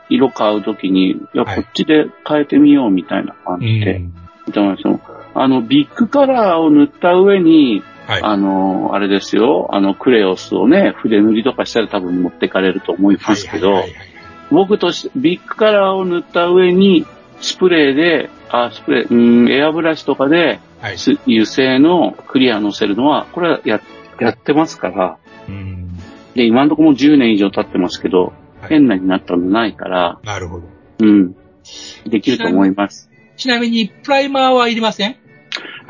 [0.08, 1.56] 色買うときに、いや、はい。
[1.56, 4.12] こっちで変えてみようみたいな感うじで、ん。
[4.46, 5.00] 見てましたよ
[5.34, 8.22] あの、ビッグカラーを塗った上に、はい。
[8.22, 14.15] あの、あれですよ、あの、クレオスをね、筆塗りとかしたら多分持ってかれると思いますけど、はいはいはいはい
[14.50, 17.06] 僕としビッグカラーを塗った上に、
[17.40, 20.98] スプレーで、あ、スプレー、うん、エアブラシとかで、はい。
[20.98, 23.80] す油性のクリア乗せるのは、これはや、
[24.20, 25.88] やってますから、うん。
[26.34, 28.34] で、今のところもう10年以上経ってますけど、はい
[28.68, 30.66] 変なになったのないから、なるほど。
[31.00, 31.36] うん、
[32.06, 33.08] できると思います。
[33.36, 35.16] ちなみに、プライマーはいりません？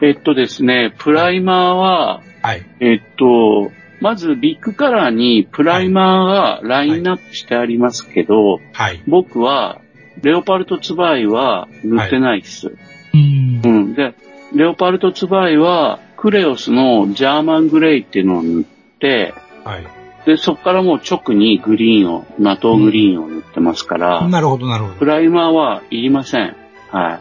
[0.03, 2.67] えっとですね、プライマーは、はい。
[2.81, 9.03] えっと、まずビッグカラーにプライマーがラインナップしてありますけど、はい。
[9.07, 9.81] 僕は、
[10.23, 12.73] レオパルトツバイは塗ってないです。
[13.15, 13.69] うんう。
[13.69, 13.95] ん。
[13.95, 14.15] で、
[14.55, 18.65] レオパルトツバイは、クレオスのジャーマングレイっていうのを塗っ
[18.99, 19.87] て、はい。
[20.27, 24.97] で、そこからもう直にグリーンを、ナトーグリーンを塗ってますから、なるほど、なるほど。
[24.97, 26.57] プライマーはいりません。
[26.91, 27.21] は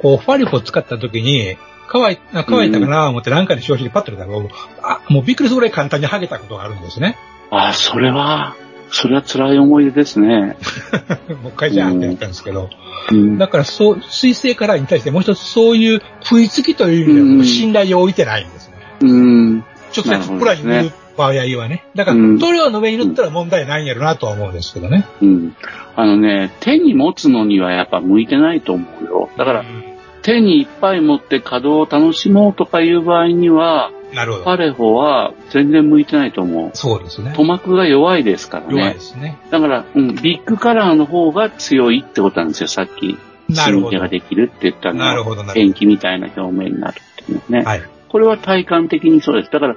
[0.00, 1.56] こう、ファリコ使った時に、
[1.92, 4.48] 乾い、あ乾いたかなと思って何回で正直パッと見たら、もう
[4.82, 7.18] あ、もうびっくりするぐらい簡単に剥げたことがあるんですね。
[7.50, 8.56] ああ、それは、
[8.90, 10.56] それは辛い思い出ですね。
[11.42, 12.70] もう一回じゃあってやったんですけど。
[13.10, 13.36] うん。
[13.36, 18.76] だから、そう、水性カラーに対してもう一つそういう食いつきという意味ではうん信信頼を置いてないんですね。
[19.02, 19.58] うん。
[19.94, 21.84] 直接プラに塗る場合はね。
[21.94, 25.06] だから、うん塗料の上に塗ったら問題ないんやろなとは思うんですけどね。
[25.20, 25.56] うん。
[25.94, 29.28] あのね、手に持つのにはやっぱ向いてないと思うよ。
[29.36, 29.91] だから、うん
[30.22, 34.44] 手にいっぱい持って稼働を楽しもうとかいう場合には、なるほど。
[34.44, 36.70] パレホは全然向いてないと思う。
[36.74, 37.32] そうですね。
[37.34, 39.00] 塗膜が弱いですからね弱いで。
[39.00, 39.38] すね。
[39.50, 43.18] だから、うん、ビッグカラーの方が強いってことなんですよ、さっき。
[43.48, 44.08] なるほどが。
[44.08, 47.58] できるって言ったのは、なるほど、なるペンキみたいな表面になるっていうのね。
[47.58, 47.70] ほど。
[47.70, 47.82] はい。
[48.08, 49.50] これは体感的にそうです。
[49.50, 49.76] だから、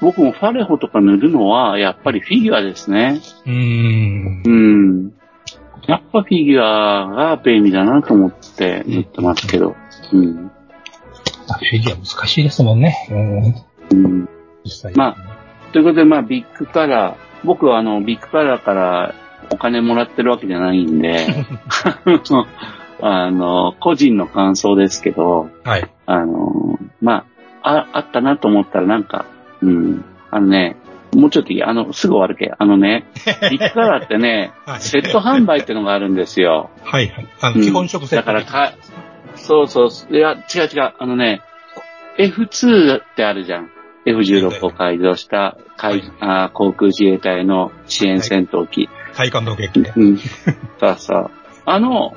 [0.00, 3.20] 僕もファレホとか塗るのは、やっぱりフィギュアですね。
[3.46, 4.50] うーんう。
[4.50, 5.12] ん。
[5.86, 9.76] やっぱフィギュアが便利だなと思って塗ってますけど。
[10.12, 10.34] うん。
[10.48, 13.08] フィギュア難しいですもんね。
[13.92, 14.04] うん。
[14.04, 14.28] うん。
[14.64, 14.94] 実際。
[14.94, 15.16] ま
[15.72, 19.14] ということで、まあ、ビッグカラー、僕はあの、ビッグカラーから
[19.50, 21.26] お金もらってるわけじゃないんで、
[23.02, 25.90] あの、個人の感想ですけど、はい。
[26.06, 27.26] あの、ま
[27.62, 29.26] あ、あ、あったなと思ったらなんか、
[29.62, 30.76] うん、あのね、
[31.14, 32.52] もうちょっといい、あの、すぐ終わるけ？
[32.58, 33.06] あのね、
[33.50, 36.70] ビッグカラーってねは、いセット販売ってのがあるんですよ。
[36.82, 37.28] はいはい。
[37.40, 38.26] あの、うん基本色セット。
[38.26, 38.74] だからか、
[39.36, 41.42] そうそう、いや、違う違う、あのね、
[42.18, 43.70] F2 ってあるじゃん。
[44.06, 48.88] F16 を改造した海、あー航空自衛隊の支援戦闘機。
[49.14, 49.92] 体感度劇で。
[49.96, 50.18] うん。
[50.18, 50.24] さ
[50.82, 51.30] あさ
[51.64, 52.14] あ、あの、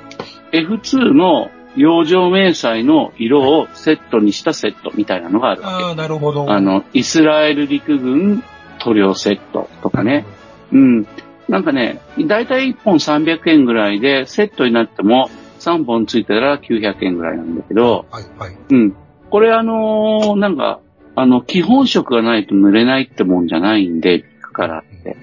[0.52, 5.84] F2 の洋上迷彩の色をセットにしたセットみたいなのがあるわけ。
[5.84, 6.50] ああ、なるほど。
[6.52, 8.42] あの、イスラエル陸軍
[8.78, 10.24] 塗料セットとかね。
[10.72, 11.06] うん。
[11.48, 18.56] なんかね、だいたい1本300円ぐらいで、セットになっても3本ついたら900円ぐらいなんだけど、はいはい。
[18.70, 18.96] うん。
[19.30, 20.80] これあのーなんか、
[21.14, 25.16] あの、基本色がないと塗れないってもんじゃないんで、ビッグカラーって。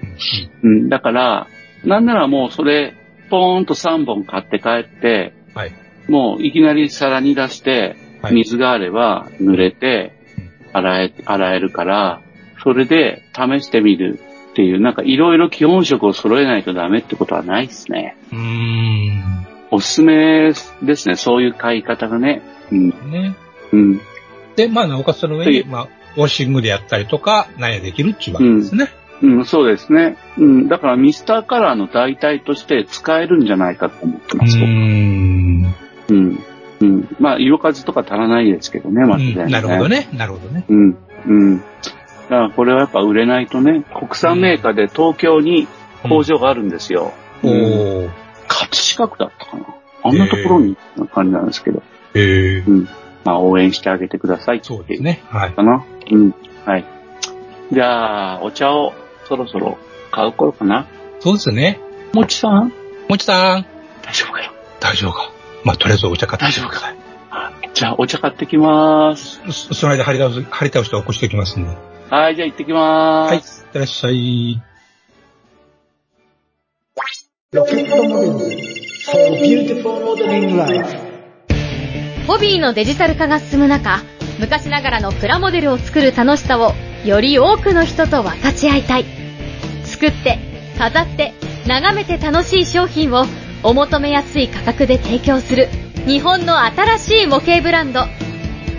[0.62, 0.88] うん。
[0.88, 1.46] だから、
[1.84, 2.94] なんならもうそれ、
[3.30, 5.72] ポーンと3本買って帰って、はい。
[6.08, 8.34] もういきなり皿に出して、はい。
[8.34, 10.12] 水があれば濡れて、
[10.72, 12.20] 洗え、洗えるから、
[12.66, 14.18] それで試してみる
[14.50, 18.16] っていう、なんかいろいろ基本色を揃えないとダメってことはないですね。
[18.32, 19.46] うーん。
[19.70, 20.52] おすすめ
[20.82, 22.42] ですね、そういう買い方がね。
[22.72, 22.88] うん。
[23.08, 23.36] ね。
[23.72, 24.00] うん。
[24.56, 28.88] で、まあ、なおかつその上に、はいまあ、ウォッシングでやったりとか、なんやできるっていうわけですね。
[29.22, 30.16] うん、そうですね。
[30.36, 30.68] うん。
[30.68, 34.58] だからミスターカラーの代替として使えるんじゃないかと思ってうます。
[34.58, 35.74] 僕ーん。
[36.08, 36.40] うん。
[36.80, 37.16] うん。
[37.20, 39.88] まあ、色数とか足らないですけどね、まずね、うんなるほど。
[39.88, 40.08] ね。
[40.12, 40.64] なるほどね。
[40.68, 40.96] うん。
[41.28, 41.62] うん。
[42.28, 45.68] だからこれはやっぱ売れないとね、国産メーカーで東京に
[46.08, 47.12] 工場があるんですよ。
[47.42, 48.10] おうんー。
[48.48, 49.66] 葛飾区だったかな。
[50.02, 51.82] あんなところにな感じなんですけど。
[52.14, 52.64] へえ。
[53.24, 55.22] まあ、応援してあげてくださいってそうですね。
[55.30, 55.52] はい。
[55.52, 55.84] かな。
[56.10, 56.34] うん。
[56.64, 56.84] はい。
[57.72, 58.92] じゃあ、お茶を
[59.28, 59.78] そろそろ
[60.12, 60.86] 買う頃かな。
[61.20, 61.80] そうですね。
[62.12, 62.72] もちさん？
[63.08, 63.66] もちさん。
[64.02, 64.52] 大丈夫かよ。
[64.80, 65.30] 大丈夫か。
[65.64, 66.92] まあ、とりあえずお茶買って大丈夫か
[67.74, 69.40] じゃあ、お茶買ってきます。
[69.50, 71.70] そその間、張り倒す、張り倒して起こしておきますんで。
[72.08, 73.38] はい、じゃあ行ってきまはい。
[73.38, 73.64] いっーす。
[73.72, 74.62] てらっしゃい。
[82.26, 84.02] ホビーのデジタル化が進む中、
[84.38, 86.72] 昔ながらのプラモデルを作る楽しさを
[87.04, 89.04] より多くの人と分かち合いたい。
[89.84, 90.38] 作って、
[90.78, 91.34] 飾って、
[91.66, 93.24] 眺めて楽しい商品を
[93.62, 95.68] お求めやすい価格で提供する
[96.06, 98.04] 日本の新しい模型ブランド。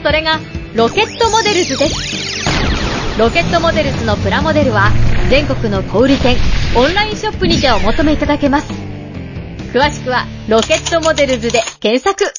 [0.04, 0.40] それが
[0.76, 2.87] ロケットモデルズです。
[3.18, 4.92] ロケットモデルズのプラモデルは
[5.32, 6.38] 全国の小売店、
[6.76, 8.72] オンラインショップにてお求めいただけます。
[9.74, 12.32] 詳しくはロケットモデルズで検索。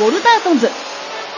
[0.00, 0.68] ウォルターソンズ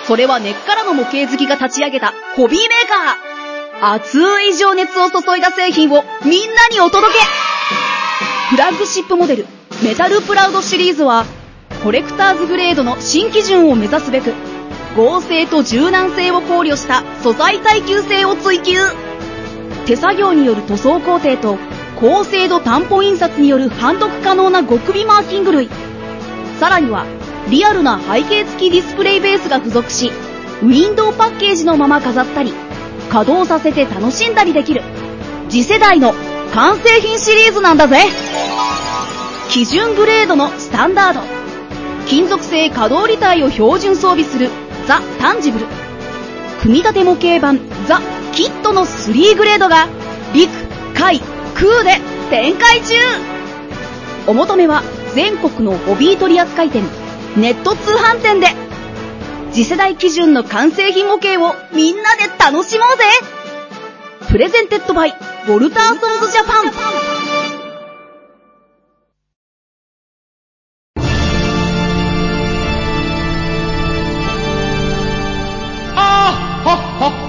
[0.08, 3.94] それは根っからの模型好きが立ち上げたホビーメーカー。
[3.94, 7.20] 熱い情熱を注いだ製品をみんなにお届け
[8.50, 9.46] フラッグシップモデル、
[9.84, 11.24] メタルプラウドシリーズは、
[11.84, 14.34] コレクターズグレードの新基準を目指すべく、
[15.00, 18.74] 合成と柔軟性を考慮した素材耐久性を追求。
[19.86, 21.56] 手作業による塗装工程と、
[21.98, 25.70] 高精度担保印刷による判読可能な極微マーキング類。
[26.58, 27.06] さらには、
[27.48, 30.12] リアルな背景付きディスプレイベースが付属し、
[30.62, 32.52] ウィンドウパッケージのまま飾ったり、
[33.08, 34.82] 稼働させて楽しんだりできる、
[35.48, 36.12] 次世代の
[36.52, 38.04] 完成品シリーズなんだぜ
[39.48, 41.20] 基準グレードのスタンダード。
[42.06, 44.50] 金属製可動履帯を標準装備する
[44.90, 45.66] ザ・タンジブル。
[46.62, 48.00] 組み立て模型版ザ・
[48.32, 49.86] キットの3グレードが
[50.34, 50.50] 陸、
[50.96, 51.20] 海、
[51.54, 52.94] 空で展開中。
[54.26, 54.82] お求めは
[55.14, 56.82] 全国のホビー取扱店、
[57.36, 58.48] ネット通販店で。
[59.52, 63.04] 次世代基準の完成品模型をみんなで楽しもうぜ。
[64.28, 67.39] Presented by、ウォルターソンズジャパン。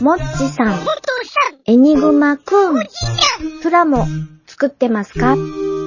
[0.00, 0.80] もっちさん、
[1.66, 2.82] エニグマくん、
[3.62, 4.06] プラモ
[4.46, 5.36] 作ってますか？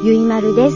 [0.04, 0.76] ゆいまるです。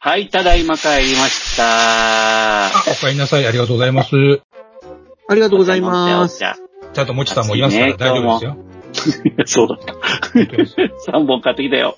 [0.00, 2.66] はい、ただいま帰りました。
[2.66, 3.46] あ、お帰りなさい。
[3.46, 4.14] ありがとうございます。
[5.28, 6.38] ありがとうございます。
[6.38, 6.54] じゃ
[6.92, 8.56] ちゃんともちさんもいますからね大丈夫ですよ。
[9.40, 9.94] あ そうだった。
[11.10, 11.96] 3本買ってきたよ。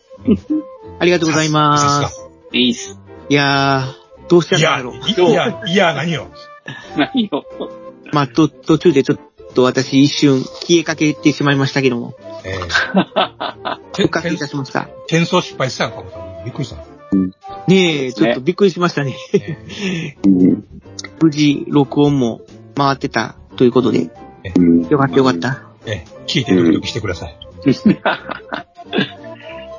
[1.01, 2.29] ありがとうございます。
[2.53, 2.99] いいっす。
[3.29, 5.31] いやー、どうしちゃいや、ったんだろう。
[5.31, 6.29] いや、いや、何よ。
[6.97, 7.45] 何を。
[8.13, 9.19] まあ、と、途中でちょっ
[9.55, 14.89] と私一瞬消えかけてしまいましたけども、えー、 復活いたしました。
[15.07, 16.43] 転送失敗したんかも。
[16.45, 16.77] びっくりした。
[17.67, 19.17] ねえ、ちょっとびっくりしましたね。
[19.35, 20.65] えうん
[21.21, 22.41] 無事、録音も
[22.77, 24.11] 回ってたということで、
[24.57, 25.49] うんよかったよかった。
[25.49, 27.39] ーえー聞いてドキドキしてください。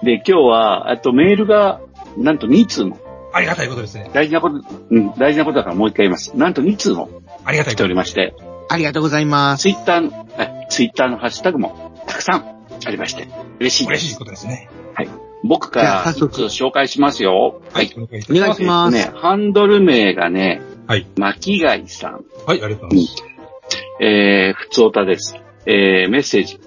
[0.03, 1.79] で、今日は、あとメールが、
[2.17, 2.97] なんと2通も。
[3.31, 4.09] ありがたいことですね。
[4.13, 6.35] 大事なこと、うん、大事なことだからもう一回言います。
[6.35, 7.09] なんと2通も
[7.45, 8.35] ありがたい来ておりまして、
[8.69, 9.61] ありがとうございます。
[9.61, 12.43] ツイッターツイッターのハッシュタグもたくさん
[12.85, 13.27] ありまして、
[13.59, 13.89] 嬉しいす。
[13.89, 14.03] です。
[14.03, 14.69] 嬉しいことですね。
[15.41, 17.61] 僕から1じゃあ早速つ紹介しますよ。
[17.71, 17.93] はい。
[17.97, 18.91] お願いします。
[18.91, 21.07] ね、ハンドル名がね、はい。
[21.17, 22.25] 巻貝さん。
[22.45, 23.23] はい、ありがとうございます。
[24.01, 25.35] えー、ふつおたです。
[25.65, 26.59] えー、メッセージ。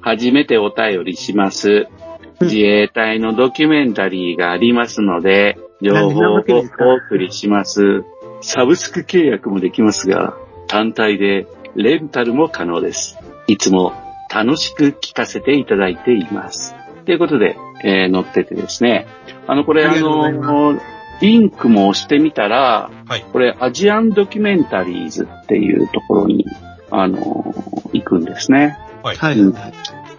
[0.00, 1.70] 初めてお便りします。
[1.70, 2.02] うん
[2.42, 8.04] 自衛隊のドキュメンタリーがありますので、情報をお送りします。
[8.40, 10.36] サブスク契約もできますが、
[10.68, 13.18] 単体でレンタルも可能です。
[13.46, 13.92] いつも
[14.32, 16.74] 楽しく聞かせていただいています。
[17.04, 19.06] ということで、えー載っててですね。
[19.46, 20.78] あの、これあの、
[21.20, 23.24] リンクも押してみたら、はい。
[23.32, 26.46] これ、アジアンドキュメンタリーズっていうところに、
[26.90, 28.78] あのー行くんですね。
[29.02, 29.16] はい。
[29.16, 29.38] はい。
[29.38, 29.54] うん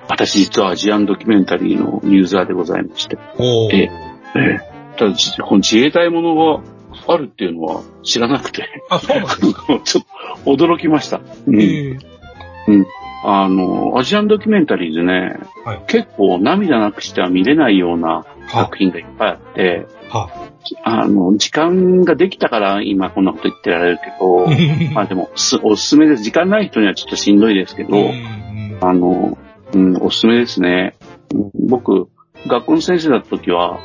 [0.10, 3.18] 私実はアジアンドキュメンタリーのユーザーでございまして。
[3.38, 3.76] おー。
[3.76, 3.92] え
[4.36, 6.62] ええただ、じこの自衛隊ものが
[7.08, 9.80] あるっていうのは知らなくて、あ、そうなんですか？
[9.84, 10.04] ちょっ
[10.46, 11.20] と驚きました。
[11.48, 11.60] うん。
[11.62, 12.00] えー
[13.26, 15.80] あの、アジアンドキュメンタリーズね、はい。
[15.88, 20.30] 結構涙なくしては見れないようなは作品がいっぱいあって、は
[20.84, 21.08] あ。
[21.08, 24.46] の、時間ができたから今こんなこと言ってられるけど、
[24.94, 26.24] まあでも、すおすすめです。
[26.24, 29.38] 時間ない人にはちょっとしんどいですけど、うんあの、
[29.74, 30.96] うん、おすすめですね。
[31.34, 32.10] うん僕、
[32.48, 33.80] 学校の先生だった時は、はい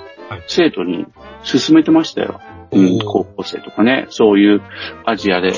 [0.46, 1.06] 生徒に
[1.44, 2.40] 勧めてましたよ。
[2.70, 2.98] うん。
[2.98, 4.62] 高校生とかね、そういう
[5.04, 5.52] アジアで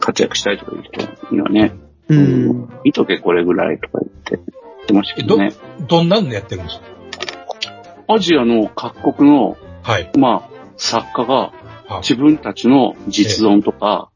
[0.00, 1.72] 活躍したいとかいう人にはね、
[2.08, 2.68] うん。
[2.84, 5.52] 見とけこれぐらいとか言って、言ってましたけどね。
[5.88, 6.84] どんなんでやってるんですか？
[8.14, 10.10] アジアの各国の、はい。
[10.16, 11.52] まあ、作家が
[11.88, 14.10] は自分たちの実存とか、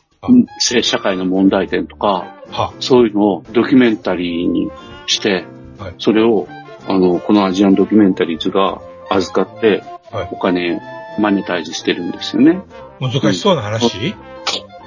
[0.58, 4.70] 性社会の問題点とか、はそういうのをドキュメンタリーに
[5.06, 5.44] して、
[5.78, 5.94] はい。
[5.98, 6.46] それを、
[6.86, 10.80] あの、このアジアンドキュメンタリーズが預かって、はいお金、
[11.18, 12.60] マネタイズしてるんですよね。
[13.00, 14.08] 難しそうな話？
[14.08, 14.14] い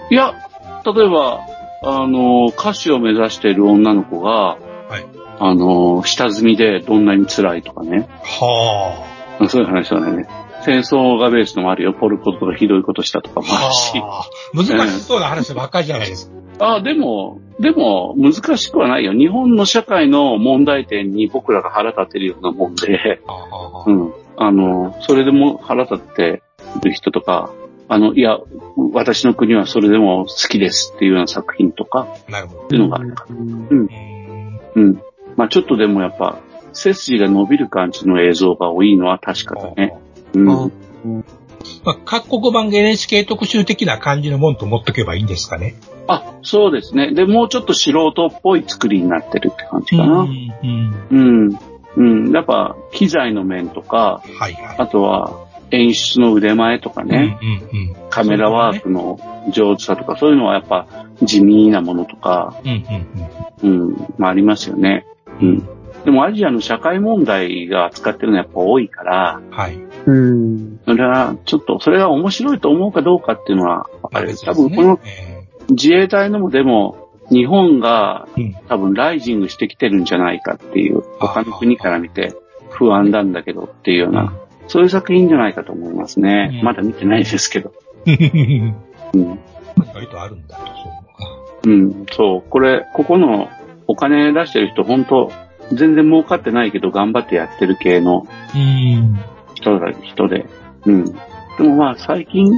[0.10, 0.34] や、
[0.86, 1.42] 例えば、
[1.84, 4.58] あの、歌手を目指している女の子が、は
[5.00, 5.06] い
[5.40, 8.08] あの、下積みでどんなに辛いとかね。
[8.24, 9.06] は
[9.50, 10.26] そういう話だね。
[10.30, 10.64] あ。
[10.64, 11.94] 戦争がベースのもあるよ。
[11.94, 13.98] ポルポトがひどいことしたとかもあるし。
[14.00, 16.43] はあ難しそうな話ばっかりじゃないですか。
[16.60, 19.14] あでも、でも、難しくはないよ。
[19.14, 23.22] 日本の社会の問題点に僕らが腹立てるようなもんで、
[23.86, 24.14] うん。
[24.38, 26.42] あの、それでも腹立って
[26.84, 27.52] る人とか、
[27.90, 28.40] あの、いや、
[28.94, 32.64] 私の国はそれでも好きですっていうような作品とか、あなるほど。
[32.66, 35.02] っていうのがあるかうんうんうん。
[35.36, 36.40] まあちょっとでもやっぱ、
[36.74, 39.96] 背筋が伸びる感じの映像が多いのは確かだね。
[40.34, 40.50] うん。
[40.50, 40.70] あ
[41.86, 45.76] まあ、各国版 NHK 特集的な感じのもんと持っとけばいいんですかね。
[46.08, 47.14] あ、そうですね。
[47.14, 50.20] で、もうちょっと素人っぽい作りになってるって感じかな。
[50.22, 50.54] うん
[51.12, 51.58] うん
[51.98, 52.26] うん。
[52.26, 52.32] うん。
[52.32, 54.76] やっぱ、機材の面とか、はいはい。
[54.80, 59.20] あとは、演出の腕前とかね、うんうんうんカメラワークの
[59.52, 60.86] 上手さとか、そういうのはやっぱ
[61.24, 62.86] 地味なものとか、うん
[63.64, 65.08] うんうん、まあありますよね。
[65.42, 65.68] ううんん。
[66.06, 69.50] でもアジアの社会問題が扱ってるのはやっぱ多いから、うん。
[69.50, 69.80] はい。
[70.06, 70.80] うん。
[70.86, 74.38] それはちょっと、それが面白いと思うかどうかっていうのは分かる。
[74.38, 75.33] 多分このえ
[75.70, 78.28] 自衛隊のもでも、日本が
[78.68, 82.34] 多分ライジングしてきてるんじゃないかっていう、他の国から見て
[82.70, 84.34] 不安なんだけどっていうような、
[84.68, 86.50] そういう作品じゃないかと思いますね。
[86.60, 87.74] うんまだ見てないですけど。
[88.06, 88.76] うん。
[89.14, 89.40] うん。
[89.94, 90.72] 割とあるんだと、そ
[91.66, 92.02] ういうのが。
[92.02, 92.50] うん、そう。
[92.50, 93.50] これ、ここの
[93.88, 95.32] お金出してる人、本当
[95.72, 99.20] 全然儲かってないけど頑張ってやってる系のうん。
[99.56, 100.46] 人だ、人で。
[100.86, 101.06] うん。
[101.06, 101.14] で
[101.60, 102.52] もまあ最近、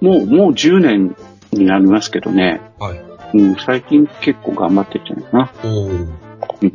[0.00, 1.16] もう、もう10年
[1.58, 2.60] になりますけどね。
[2.78, 3.00] はい。
[3.34, 5.52] うん、最近結構頑張ってるんじゃないかな。
[5.64, 6.26] うん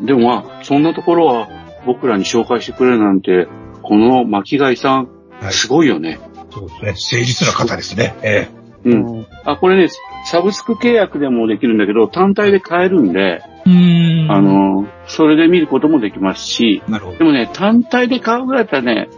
[0.06, 1.50] でもまあ、そんなところは
[1.86, 3.48] 僕らに紹介してくれるなんて、
[3.82, 5.10] この巻貝さん、
[5.40, 5.54] はい。
[5.54, 6.20] すごいよね。
[6.52, 7.22] そうですね。
[7.22, 8.16] 誠実な方ですね。
[8.22, 8.48] え
[8.84, 9.28] うん。
[9.46, 9.88] あ、これね、
[10.26, 17.18] サブスク契約でもできるんだけど、単体で買えるんで、えうんあ、の、それで見ることもできますし、なるほど。
[17.20, 19.10] でもね、単体で買うぐらいだったらね、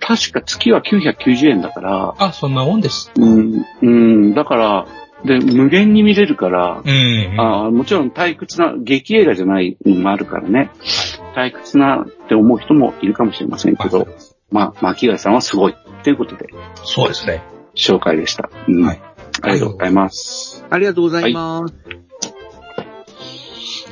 [0.00, 3.10] 確か月は990円だから、あ、そんなもんです。
[3.16, 4.86] うん、うん、だから、
[5.24, 7.40] で、無限に見れるから、うん。
[7.40, 10.70] あもちろん退屈な、劇映画じゃないのもあるからね、
[11.34, 14.08] 退屈なって思う人もいるかもしれませんけど、
[14.50, 15.74] まあ、巻貝さんはすごい。
[16.02, 16.46] ということで、
[16.84, 17.42] そうですね。
[17.74, 18.50] 紹介でした。
[18.68, 19.02] うんはい。
[19.40, 20.64] ありがとうございます。
[20.68, 21.74] ありがとうございます。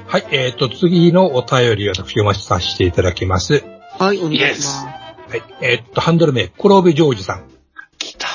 [0.06, 0.26] はい。
[0.32, 3.64] えっ、と、次のお便りを私読ませさせていただきます。
[3.98, 4.84] はい、お願いします。
[4.84, 5.42] はい。
[5.62, 7.44] えっ、と、ハンドル名、黒帯ジョージさん。
[7.98, 8.26] 来た。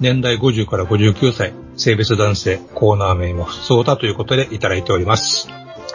[0.00, 5.48] 年代50から59歳、性別男性、コーナー名は普通だということでいただいております。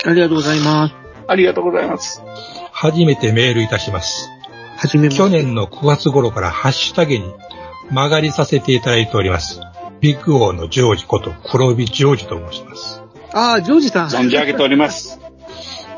[0.05, 0.95] ありがとうございます。
[1.27, 2.21] ありがとうございます。
[2.71, 4.30] 初めてメールいたします。
[4.77, 5.23] はじめまして。
[5.23, 7.34] 去年の9月頃からハッシュタグに
[7.91, 9.61] 曲がりさせていただいております。
[9.99, 13.01] ビッグ王のジョージこと黒帯ジョージと申します。
[13.34, 14.07] ああ、ジョージさん。
[14.07, 15.19] 存じ上げております。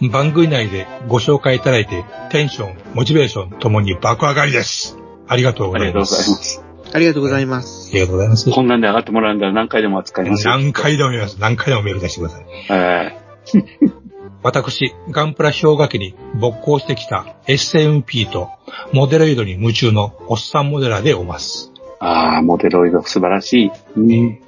[0.10, 4.98] 番組内でご紹介いただいて、テンション、モチベーションともに爆上がりです。
[5.28, 6.71] ありがとうごありがとうございます。
[6.94, 7.90] ありがとうございます。
[7.92, 8.52] ありがとうございます。
[8.52, 10.52] こんなんで上がってもらうんだら何回でも扱いますよ。
[10.52, 11.38] 何回でも見ます。
[11.40, 12.46] 何回でもメール出してください。
[12.70, 13.18] え
[14.44, 18.50] 私、ガンプラ氷河期に勃興してきた SMP と
[18.92, 21.72] モデロイドに夢中のおっさんモデラーでおます。
[22.02, 23.72] ー、ああ、モデロイド素晴らしい。
[23.96, 24.40] うん。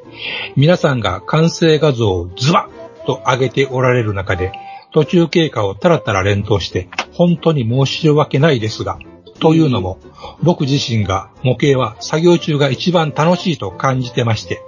[0.56, 2.70] 皆さんが完成画像をズバ
[3.04, 4.52] ッと上げておられる中で、
[4.92, 8.98] 途中経過をタラタラ連投して、本当に申し訳ないですが、
[9.40, 10.00] というのも、
[10.42, 14.62] 僕自身が模型は作業中が一番楽しいと感じてまして、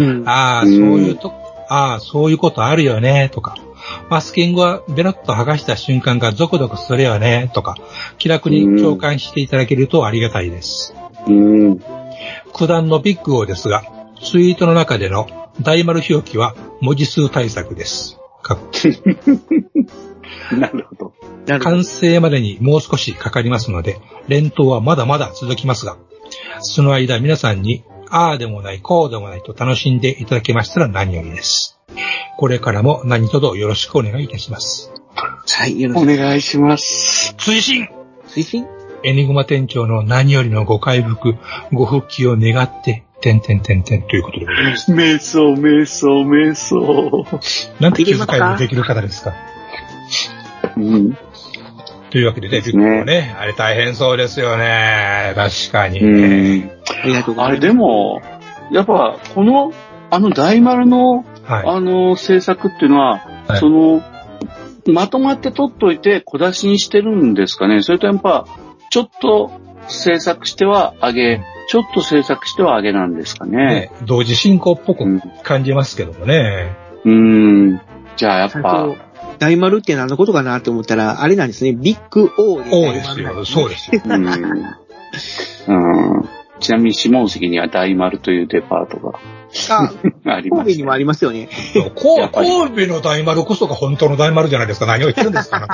[0.00, 0.28] うん。
[0.28, 1.32] ああ、そういうと、
[1.68, 3.54] ああ、そういうことあるよね、とか、
[4.10, 7.76] マスキングはベロッと剥がした瞬間がゾクゾクするよね、とか、
[8.18, 10.94] 気楽に共感していただけるとありがたいです。
[11.26, 11.80] うん。
[12.52, 13.84] 九段のビッグ王ですが、
[14.22, 15.28] ツイートの中での
[15.62, 18.18] 大丸表記は文字数対策です。
[18.48, 18.58] か
[20.56, 21.12] なるほど。
[21.46, 21.84] なるほど完。
[21.84, 25.96] 成までにもう少しかかりますので、連投はまだまだ続きますが、
[26.60, 31.78] その間皆さんに、ああでもない、こうでもないと楽しんでいただけましたら何よりです。
[32.36, 34.92] これからも何卒よろしくお願いいたします。
[35.50, 36.16] はい、よろしおく。
[36.16, 37.34] 願いします。
[37.36, 37.88] 追伸
[38.28, 41.36] 推進エニグマ店長の何よりのご回復、
[41.72, 44.92] ご復帰を願って、てんてんてんてんということでございます。
[44.92, 47.26] 瞑想、瞑想、瞑想。
[47.80, 49.34] なんて気遣いのできる方ですか？
[50.76, 51.16] うん。
[52.10, 55.32] というわけでね、ビッグもね、あれ大変そうですよね。
[55.34, 56.00] 確かに。
[56.00, 56.70] うん。
[57.02, 57.50] ありがとうございます。
[57.50, 58.22] あれでも、
[58.72, 59.72] やっぱ、この、
[60.10, 61.66] あの大丸の、はい。
[61.66, 64.02] あの制作っていうのは、はいその、
[64.86, 67.82] まとまって取っといて小出しにしてるんですかね？
[67.82, 68.46] それとやっぱ、
[68.90, 69.50] ちょっと
[69.88, 73.56] 制作しては上げ、ちょっと制作しては上げなんですかね。
[73.56, 75.20] ね、同時進行っぽくうん。
[75.42, 76.76] 感じますけどもね。
[77.04, 77.80] うん。
[78.16, 78.88] じゃあやっぱ
[79.38, 81.72] 大丸って何のことかなって思ったら、あれなんですね。
[81.72, 83.44] ビッグ O でそうですよ。
[83.44, 84.02] そうですよ。
[84.04, 84.26] うん。
[84.26, 84.30] う
[86.20, 86.28] ん。
[86.60, 89.18] ちなみに下関には大丸というデパートが
[89.70, 89.92] あ、
[90.34, 90.92] ありま神戸にも。
[90.92, 91.48] ありますよね。
[91.94, 94.86] 神戸の大丸こそが本当の大丸じゃないですか。
[94.86, 95.66] 何を言ってるんですか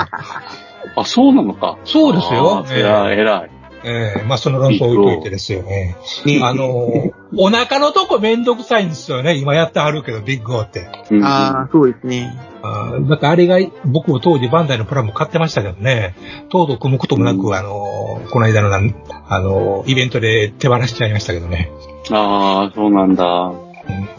[0.95, 1.77] あ、そうなのか。
[1.85, 3.49] そうですよ偉い、偉い。
[3.87, 5.95] ええまあその論争置いといてですよね。
[6.25, 9.35] ねあの、お腹のとこめんどくさいんですよね。
[9.35, 10.89] 今やってはるけど、ビッグオーって。
[11.11, 12.35] うんああ、そうですね。
[12.63, 16.15] あーだってあれが、僕も当時バンダイのプラモ買ってましたけどね、
[16.49, 18.95] とうとう組むこともなく、うんあの、この間のなん、
[19.29, 21.71] あの、イベントで手放しちゃいましたけどね。
[22.11, 23.23] ああ、そうなんだ。
[23.25, 23.65] うん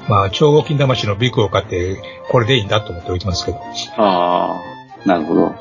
[0.09, 2.01] まあ、超合金魂のビッグを買って、
[2.31, 3.59] これでいいんだと思っておいてますけど。
[3.97, 4.61] あ
[5.05, 5.53] あ、なるほど。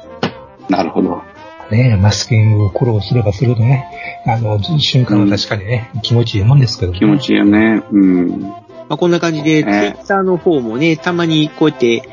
[0.70, 1.24] なるほど。
[1.72, 3.88] ねえ、マスキングを苦労すればするとね、
[4.26, 7.00] あの、瞬間は確かにね、気持ちいいもんですけど、ね。
[7.00, 7.82] 気持ちいいよね。
[7.92, 8.42] うん。
[8.42, 8.60] ま
[8.90, 12.04] あ、こんな感じで、ツイねッターの方もね、たまにこうやって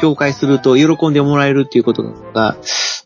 [0.00, 2.56] 紹介すると喜んでもらえるっていうことが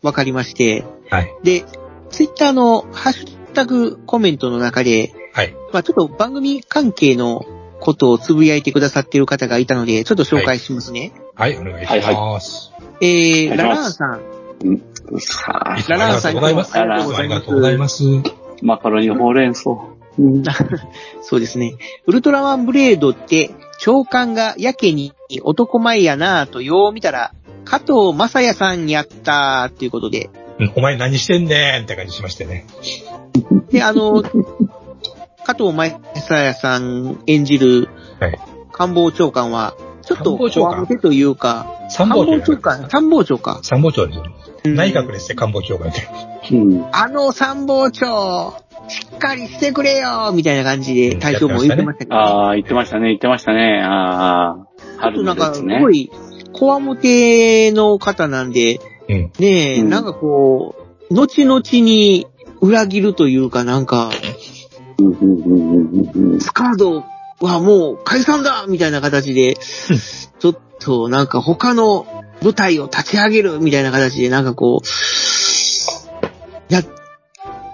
[0.01, 1.33] 分かりまして、はい。
[1.43, 1.65] で、
[2.09, 5.53] ツイッターのハッシュタグコメントの中で、はい。
[5.73, 7.45] まあちょっと番組関係の
[7.79, 11.11] ことをつぶやいてくださっている方がいたので、ちょっと紹介しますね。
[11.35, 12.71] はい、お願いします。
[13.01, 14.81] えー、ラお願いしますラーンさん、
[15.19, 17.17] さあ、ラランさんありがとうございます。
[17.17, 18.03] ありがとうございます。
[18.61, 19.63] マカロニほうれん草。
[21.21, 21.75] そうですね。
[22.05, 27.33] ウルトラマンブレードって、長官がやけに男前やなぁとよう見たら、
[27.65, 30.29] 加藤正也さんやったーっていうことで。
[30.59, 32.65] うんお前何してんねんって感じしましてね。
[33.69, 35.99] で、あの、加藤正
[36.29, 37.89] 也さん演じる。
[38.71, 43.59] 官房長官は、ちょっと官房長官怖てというか、参謀長長官、参謀長か。
[43.61, 44.19] 参謀長です。
[44.69, 46.07] うん内閣ですね、官房長官って。
[46.51, 46.85] うん。
[46.91, 48.53] あの参謀長、
[48.87, 52.21] しっかりしてくれよみたいな感じで隊長も言ってましたけど、ね。
[52.21, 53.81] ああ、言ってましたね、言ってましたね。
[53.83, 55.53] ああ、ちょっ春となんか。
[55.53, 56.11] すごい、
[56.53, 59.31] こわもての方なんで、うん。
[59.39, 60.75] ねえ、うんなんかこ
[61.09, 62.27] う、後々に
[62.61, 64.09] 裏切るというかなんか、
[64.99, 67.03] うんうんうんうんうんスカード
[67.39, 76.81] はもう解散だみたいな形で、ちょっとなんか他の舞台を立ち上げるみたいな形でなんかこう、や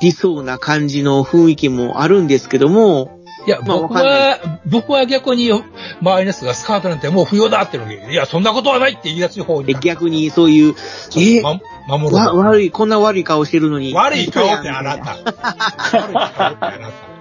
[0.02, 9.80] りそうな感じの雰囲気もあるんですけども、いや、まあ僕は、僕は逆に、周りの人がスカートなんてもう不要だってのに、いや、そんなことはないって言い出す方にで。
[9.80, 10.76] 逆にそういう、
[11.18, 12.16] えま、守る。
[12.16, 13.94] 悪い、こんな悪い顔してるのに。
[13.94, 15.18] 悪い顔ってあなた。
[15.20, 17.13] 悪い顔ってあなた。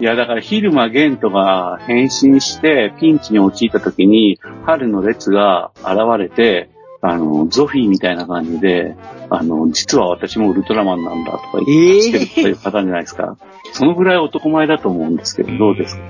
[0.00, 6.70] いや、だから、昼間玄斗が変身して、ピンチに陥った時に、春の列が現れて、
[7.00, 8.94] あの、ゾフィーみたいな感じで、
[9.30, 13.36] あの、実は私もウルトラマンなんだとか言って、ええしてるという方じゃないですか。
[13.72, 16.02] そのぐらい男前だと思うんですけど、どうですか？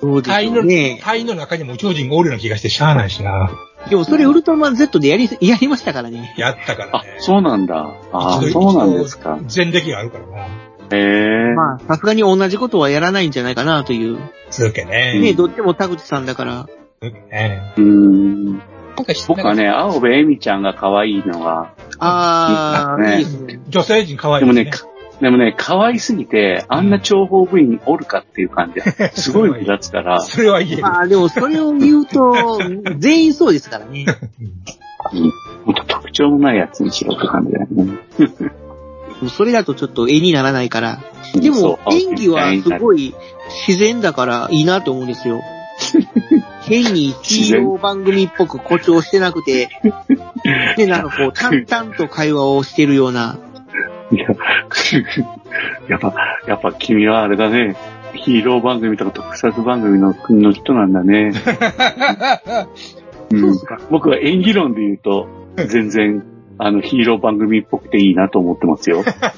[0.00, 0.62] そうです隊 の。
[1.02, 3.50] 隊の中にも宇宙人がおるような気がしてしゃあないしな。
[3.88, 6.34] でもそれウルトラマン Z でやり、 やりましたからね。
[6.36, 7.16] やったからあね、。
[7.18, 7.90] そうなんだ。
[8.12, 9.38] あそうなんですか。
[9.54, 10.46] 前歴があるからな。
[10.92, 11.54] へえ。
[11.54, 14.18] まあ、さすがに同じことはやらないんじゃないかなという。
[14.50, 15.18] つうけね。
[15.20, 16.68] ね、どっちも田口さんだから。
[17.00, 17.74] つうけね。
[17.76, 18.58] うーん。
[19.00, 23.60] なんか知僕はね、青部恵美ちゃんが可愛いのが、あー、ねいいですね。
[23.68, 24.90] 女性陣可愛でもね、いですね。
[24.90, 30.86] かでもね、可愛すぎて、あんな諜報部員おるかっていう感じで、すごい目立つから、 それは言える。
[30.86, 32.58] あー、でもそれを言うと、
[32.98, 34.06] 全員そうですからね。
[35.64, 37.98] ほんと特徴のないやつにしろって感じだよね。
[39.28, 41.00] それだとちょっと絵にならないから。
[41.34, 43.14] でも、演技はすごい
[43.66, 45.40] 自然だからいいなと思うんですよ。
[46.62, 49.68] 変にヒーロー番組っぽく誇張してなくて、
[50.76, 53.38] で、なんかこう、淡々と会話をしてるような、
[54.12, 54.26] いや、
[55.88, 56.14] やっぱ、
[56.46, 57.76] やっぱ君はあれだね。
[58.14, 61.32] ヒーロー番組とか特撮番組の国の人なんだね。
[63.30, 63.58] うん、
[63.90, 65.28] 僕は演技論で言うと、
[65.68, 66.24] 全然、
[66.62, 69.02] あの、ヒーロー番組っぽくていいなと思ってますよ。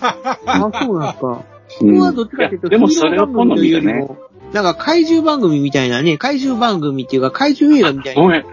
[0.44, 1.44] あ、そうなんか。
[1.80, 3.92] うん、僕はどっちかっていうと、いやでもそれは好みだね。
[3.94, 4.16] も、
[4.52, 8.22] なんか怪獣番組みたいなね、怪獣番組っていうか怪獣映画みたいな。
[8.22, 8.44] ごめん。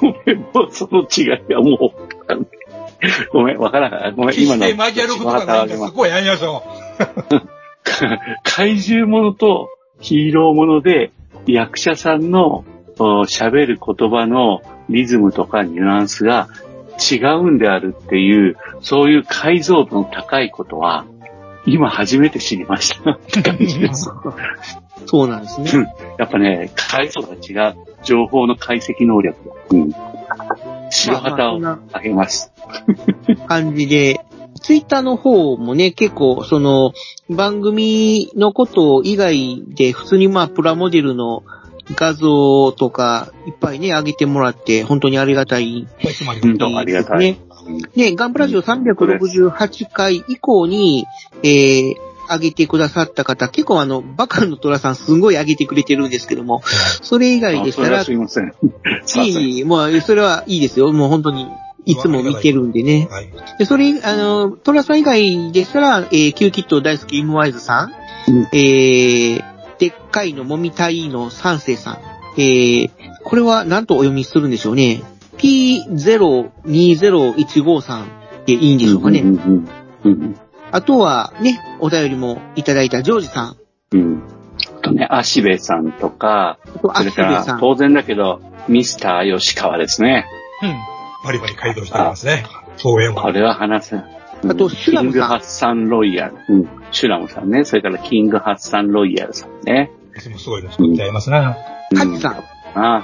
[0.00, 0.38] ごめん。
[0.40, 2.48] もうその違いはもう、
[3.32, 4.12] ごめん、わからない。
[4.12, 4.64] ごめん、決今の。
[4.66, 5.78] して交わることがないん。
[5.78, 6.62] そこはやりましょ
[8.44, 11.12] 怪獣ものとヒーローもので、
[11.46, 12.64] 役者さんの
[12.98, 16.48] お喋る言葉のリズムとかニュアンスが
[16.98, 21.06] 違うんであるっていう、そういう解像度の高いことは、
[21.64, 23.12] 今初めて知りました。
[23.12, 24.10] って感じです。
[25.06, 25.94] そうなんですね。
[26.18, 27.76] やっぱね、解像度が違う。
[28.02, 29.54] 情報の解析能力が。
[29.70, 29.92] うん。
[30.90, 32.52] 白旗をまああげます。
[33.46, 34.20] 感じで、
[34.60, 36.92] ツイッターの方もね、結構、その、
[37.28, 41.42] 番組のこと以外で、普通にまあ、プラモデルの
[41.94, 45.86] 画像とか、いっぱいね、上げてもらって、本当にありがたい。
[45.86, 46.08] う。
[46.08, 46.32] いつも
[46.78, 47.18] ありがたい。
[47.18, 47.38] ね。
[47.94, 51.06] ね、ガンプラジオ368回以降に、
[51.42, 51.94] えー、
[52.30, 56.62] 上げてくださった方、結構あの、バカの虎さんすんごい上げてくれてるんですけども、
[57.02, 58.52] それ以外でしたら、すいません。
[59.24, 60.92] いい、もう、それはいいですよ。
[60.92, 61.46] もう本当に、
[61.84, 63.08] いつも見てるんでね。
[63.10, 63.28] はい。
[63.58, 67.92] で、それ、あの、トラさん以外でしたら、えー、キューキット大好きイムワイズさん、
[68.28, 69.51] うんえー、
[69.82, 71.98] でっかいのもみたいの三世さん、
[72.40, 72.88] えー、
[73.24, 75.02] これは何とお読みするんでしょうね。
[75.38, 78.04] P020153
[78.46, 79.22] でいいんでしょうかね。
[79.22, 79.68] うんうん
[80.04, 80.38] うん
[80.74, 83.58] あとはね、お便りもいただいたジョージさん、
[83.90, 84.22] うん。
[84.78, 90.24] あとね、足部さんとか、あとアそれかシュベさん、ら当然だけど、ミスター吉川ですね。
[90.62, 90.70] うん。
[91.26, 92.46] バリバリ改造しておりますね。
[92.78, 93.20] 東園は。
[93.20, 94.21] これは話せん。
[94.48, 96.36] あとシュラムさんキングハッサンロイヤル。
[96.48, 96.68] うん。
[96.90, 97.64] シュラムさんね。
[97.64, 99.90] それからキングハッサンロイヤルさんね。
[100.16, 101.56] いつもすごいの作ってありますな。
[101.94, 102.96] カジさん、ああ、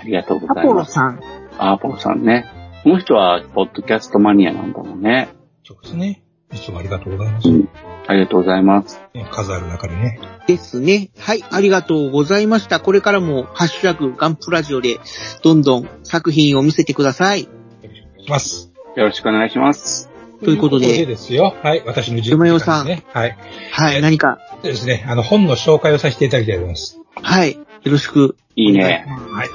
[0.00, 0.66] ありがとうごアざいます。
[0.68, 1.20] ポロさん、
[1.58, 2.46] アポロさんね。
[2.82, 5.28] この人は、ポッドキャストマニアなんだろうね。
[5.64, 6.22] そうですね。
[6.52, 7.48] いつもありがとうございます。
[7.48, 7.68] うん。
[8.06, 9.00] ありがとうございます。
[9.14, 10.20] ね数ある中でね。
[10.46, 11.10] ですね。
[11.18, 12.80] はい、ありがとうございました。
[12.80, 15.00] これからも、ハッシュタグガンプラジオで、
[15.42, 17.44] どんどん作品を見せてください。
[17.44, 18.72] よろしくお願いします。
[18.96, 20.13] よろしくお願いします。
[20.44, 21.54] ということでというですよ。
[21.62, 21.82] はい。
[21.86, 23.04] 私の山代さんね。
[23.12, 23.36] はい。
[23.72, 27.00] はい、何か、でですね、あの、本の紹介をさせていただきたいと思います。
[27.22, 28.36] はい、よろしく。
[28.56, 29.06] いいね。
[29.32, 29.48] はい。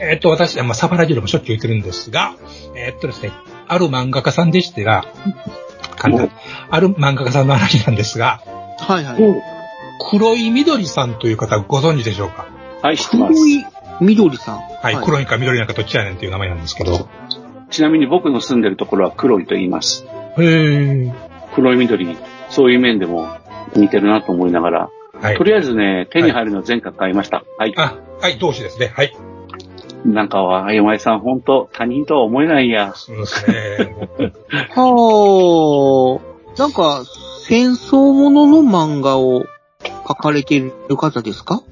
[0.00, 2.34] えーっと、私、まあ、サバラジオでもしょっちゅう言ってるんですが、
[2.74, 3.32] えーっとですね、
[3.68, 5.04] ある漫画家さんでしてら、
[5.96, 6.30] 簡単
[6.70, 8.42] ある漫画家さんの話なんですが、
[8.78, 9.16] はいはい。
[10.10, 12.46] 黒い緑さんという方ご存知でしょうか？
[12.82, 13.34] はい、知ってます。
[13.34, 13.64] 黒い
[14.00, 14.60] 緑さん。
[14.60, 17.08] はい、黒いか緑なんかどっちやねんっていう名前なんですけど。
[17.70, 20.06] ちなみに僕の住んでるところは黒いと言います。
[20.38, 21.12] へー。
[21.54, 22.16] 黒い緑、
[22.48, 23.28] そういう面でも
[23.74, 25.44] 似てるなと思いながら、はいと。
[25.44, 27.44] りあえずね、手に入るの全巻買いました。
[27.58, 27.74] はい。
[27.76, 28.92] あ、はい、同志ですね。
[28.94, 29.12] はい。
[30.06, 32.92] なんかは、山井さん本当他人とは思えないや。
[32.94, 33.96] そうですね。
[34.74, 36.20] は
[36.56, 37.02] あ、なんか、
[37.46, 39.44] 戦争ものの漫画を
[40.06, 41.62] 描かれている方ですか？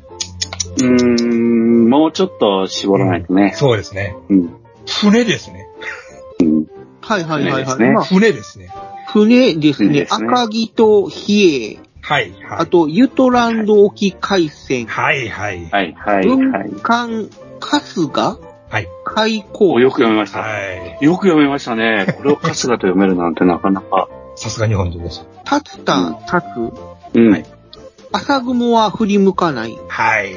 [0.77, 3.53] うーん、もうちょっと絞らないとね。
[3.55, 4.15] そうですね。
[4.29, 4.51] うん。
[4.87, 5.67] 船ですね。
[7.17, 7.25] うん。
[7.25, 7.65] はいはいはいはい。
[7.65, 8.71] 船ですねまあ、船ですね。
[9.13, 10.07] 船ですね。
[10.11, 12.59] 赤城と比叡、はい、はい。
[12.61, 15.67] あと、ユトランド沖海戦、はい、はい。
[15.67, 16.71] はい、はい、文はい。
[16.71, 17.29] 館
[17.61, 18.39] 春日？
[18.71, 18.89] はい。
[19.05, 20.41] 開口およく読めました。
[20.41, 20.47] は
[21.01, 21.05] い。
[21.05, 22.15] よく読めましたね。
[22.19, 24.09] これを春日と読めるなんてなかなか。
[24.37, 25.27] さすが日本人です。
[25.51, 26.47] 立田立
[27.13, 27.31] つ、うん。
[27.33, 27.47] はい。
[28.13, 30.33] 朝雲は振り向かない、はい。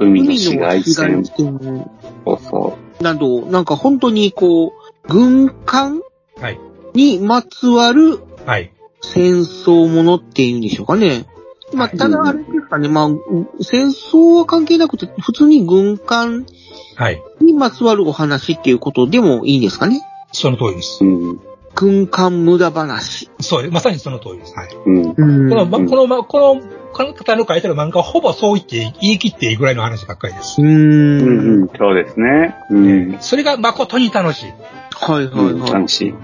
[0.00, 1.24] 海の市街線。
[1.24, 1.90] 線
[2.24, 4.72] そうそなど、なんか本当にこう、
[5.08, 6.00] 軍艦
[6.40, 6.60] はい。
[6.94, 8.72] にまつわるはい。
[9.02, 11.26] 戦争ものっていうんでしょうかね。
[11.72, 13.08] まあ、はいただあれですかね、まあ、
[13.60, 16.46] 戦争は関係なくて、普通に軍艦
[16.96, 17.22] はい。
[17.40, 20.00] にまつわるお話っていうことでもいいんですかね。
[20.32, 21.06] その通りですう。。
[21.06, 21.40] うん。
[21.74, 23.30] 軍艦無駄話。
[23.40, 23.74] そうです。
[23.74, 24.54] まさにその通りです。
[24.54, 24.68] はい。
[24.86, 25.14] うん。
[25.16, 30.62] うんこの、ま、この、ま、この、この方の書いてる漫画はほぼそう言って、言い切っていいぐらいの話ばっかりです。
[30.62, 30.70] うーん。
[30.70, 31.68] うんうん。
[31.76, 32.54] そうですね。
[32.70, 33.16] うん。
[33.20, 34.52] それが誠に楽しい。
[35.00, 35.72] はいはいうんはい。
[35.72, 36.14] 楽しい。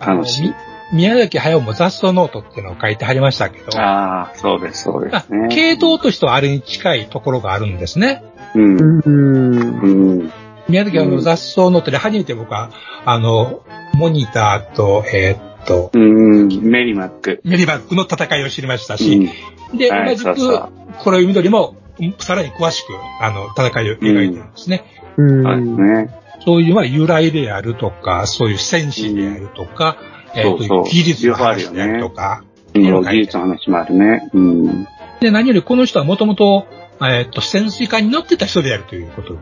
[0.00, 0.54] 楽しいあの
[0.92, 5.48] み宮崎駿も雑草ノートっていうのを書いてはりましたけど、ああ、そうです、そうであすね。
[5.48, 8.22] 系統としてはあれに近いところがあるんですね。
[8.54, 8.76] うん。
[8.76, 10.20] うーん。
[10.20, 10.32] うん。
[10.68, 12.70] 宮崎駿の雑草ノートで初めて僕は、
[13.04, 13.62] あの、
[13.94, 16.48] モニターと、えーっと、うん。
[16.62, 17.40] メリマック。
[17.44, 19.76] メリバックの戦いを知りましたうし、ん。
[19.76, 20.60] で、はい同じく
[21.02, 24.84] 黒い緑も、うんさらに詳しく、あの、戦いを描いてるんですね。
[25.16, 25.76] うそうですん。
[25.94, 26.14] ね。
[26.46, 29.98] そういう、まあ、由来であるとか、そういう戦士であるとか、
[30.34, 32.44] えーっと、そうそう技術の話であるとか、
[32.74, 32.82] うん。
[33.02, 34.30] 技術の話もあるね。
[34.32, 34.84] うん。
[35.20, 36.66] で、何よりこの人はもともと、
[37.00, 39.36] えーっと、潜水艦に乗ってた人であるということ。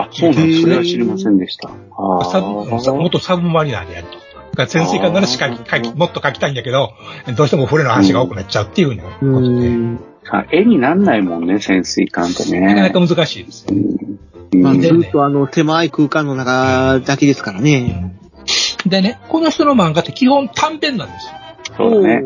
[0.00, 0.62] あ、そうなんです。
[0.62, 1.68] それは知りませんでした。
[1.68, 2.40] あサ。
[2.40, 4.14] 元サブマリナーであると。
[4.14, 6.92] だから潜水艦ならしか書き、もっと書きたいんだけど、
[7.36, 12.60] どうしても船の話が多くなっちゃうっていうようなうことで、絵になんないもんね、潜水艦ってね。
[12.60, 13.74] なかなか難しいですよ。
[13.74, 14.18] うん。
[14.52, 18.16] まあ、うんずっとあの、狭い空間の中だけですからね。
[18.86, 21.32] でね、この人の漫画って基本短編なんですよ。
[21.76, 22.22] そうだね。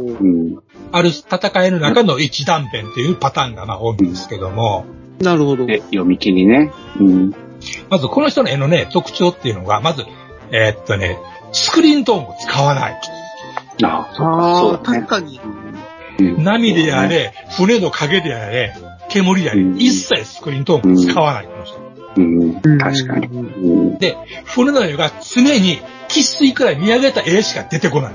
[0.92, 4.84] ある戦いの中の一断片っていうパターンがまあ多いんですけども、
[5.20, 5.66] なるほど。
[5.66, 6.72] で、読み切りね。
[6.98, 7.34] うん。
[7.90, 10.04] まずこの人の絵のね、特徴っていうのが、まず、
[10.50, 11.18] えーっとね、
[11.52, 13.00] スクリーントーンを使わない。
[13.82, 15.06] ああ、そうね確。
[15.06, 15.40] かに。
[15.44, 18.74] うん波であれ、船の影であれ、
[19.08, 21.78] 煙であれ、うん一切スクリーントーンを使わない、この人。
[22.16, 22.60] うん。
[22.78, 23.26] 確かに。
[23.26, 23.40] う
[23.94, 23.98] ん。
[23.98, 28.12] で、船の絵が常に喫水から見上げた絵しか出てこない。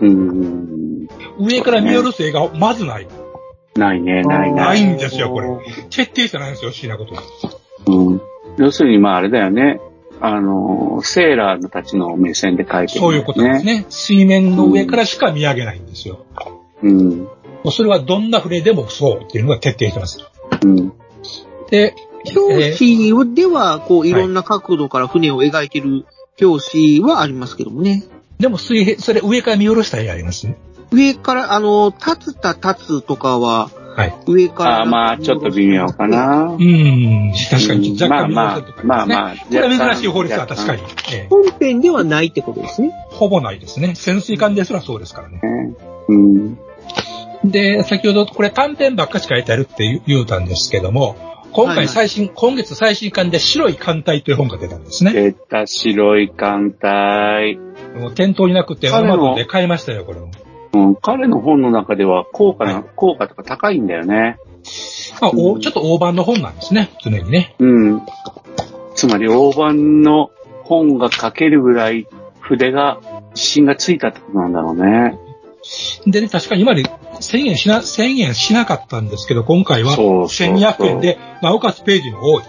[0.00, 1.08] うん。
[1.38, 3.08] 上から見下ろす絵がまずない。
[3.76, 4.84] ないね、ないなないい。
[4.84, 5.48] んですよ、これ。
[5.90, 8.10] 徹底してないんですよ、不思議なことに。
[8.10, 8.20] うん。
[8.58, 9.80] 要するに、まああれだよね。
[10.20, 13.64] あの、セーラーたちの目線で描いてる、そういうことです。
[13.64, 13.86] ね。
[13.88, 16.24] 水面の上からしか見上げないんですよ。
[16.82, 17.28] うん。
[17.70, 20.18] それはどんな船でもそうっていうのが徹底してます。
[20.64, 20.92] うん。
[21.70, 21.94] で、
[22.36, 26.06] 表紙では、こう、いろんな角度から船を描いてる
[26.40, 28.04] 表紙はありますけどもね。
[28.38, 30.46] でも水平、それ上から見下ろした絵あります？
[30.46, 30.56] ね。
[30.90, 34.14] 上から、あの、立つた立つとかは、はい。
[34.26, 34.76] 上から。
[34.78, 36.44] ああ、まあ、ちょっと微妙かな。
[36.44, 36.56] う。
[36.56, 38.88] ん、確かに若干見まあ下ろしたとか、ね。
[38.88, 40.82] まあまあまあこれは珍しい法律は確かに。
[41.12, 41.26] ええ。
[41.28, 42.90] 本編ではないってことですね。
[43.10, 43.94] ほぼないですね。
[43.94, 45.40] 潜水艦ですらそうですからね。
[46.08, 46.58] うん。
[47.44, 51.16] で、先ほどこれ短編ばっかし書いてあるって言言うたんですけども、
[51.52, 55.12] 今はいはい回最新、今月最新刊で白い艦隊という本が出たんですね。
[55.12, 57.56] 出た白い艦隊。
[57.94, 60.30] もう店頭になくて、アマゾンで買いましたよ、これも。
[60.74, 64.38] うん、彼の本の中では効果な、はい効果とか高いんだよね。
[65.20, 67.54] まあ、おちょっと大判の本なんですね、常にね。
[67.58, 68.02] うん。
[68.94, 70.30] つまり大判の
[70.64, 72.06] 本が書けるぐらい
[72.40, 73.00] 筆が、
[73.34, 75.18] 自信がついたってことなんだろうね。
[76.06, 76.82] でね、確かに今まで
[77.22, 82.42] 1000円しな、1000円しなかったんですけど、今回はそうそうそう1200円で、なおかつページの多い。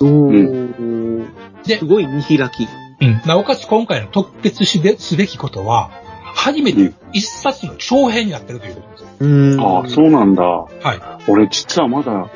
[0.00, 1.26] おー
[1.64, 2.68] ですごい見開き。
[3.00, 3.22] うん。
[3.26, 5.90] なおかつ今回の特別しですべきことは、
[6.34, 9.04] 初めて一冊の長編になってるということです。
[9.20, 10.42] うんああ、そうなんだ。
[10.42, 11.30] はい。
[11.30, 12.28] 俺実はまだ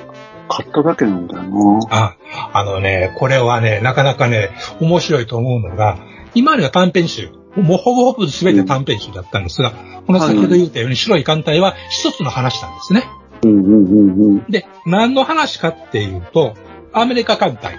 [0.48, 1.80] 買っただけなんだよな。
[1.90, 2.16] あ、
[2.52, 4.50] あのね、これはね、なかなかね、
[4.80, 5.98] 面白いと思うのが、
[6.34, 9.72] 今までは短編集、もうほぼほぼ全て短編集だったんですが、
[10.06, 13.04] この先ほど言ったように白い艦隊は一つの話なんですね。
[13.44, 14.44] うんうんうんうん。
[14.50, 16.54] で、何の話かっていうと、
[16.92, 17.78] アメリカ艦隊。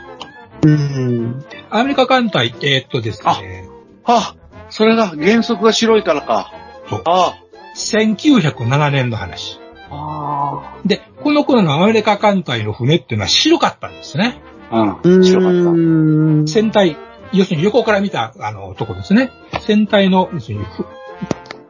[0.66, 1.46] うん。
[1.70, 3.70] アメリカ艦隊、えーっとですね、
[4.04, 4.36] あ、
[4.70, 5.08] それだ。
[5.08, 6.52] 原則が白いからか。
[6.90, 7.36] そうあ
[7.76, 9.60] 1907年の話。
[9.90, 10.78] あ。
[10.86, 14.42] で、この頃のアメリカ艦隊の船っていうのは白かったんですね。
[14.72, 15.24] あうん。
[15.24, 16.52] 白かった。
[16.52, 16.98] 船体、
[17.34, 19.32] 要するに横から見た、あの、とこですね。
[19.62, 20.86] 船体の、要するに、ふ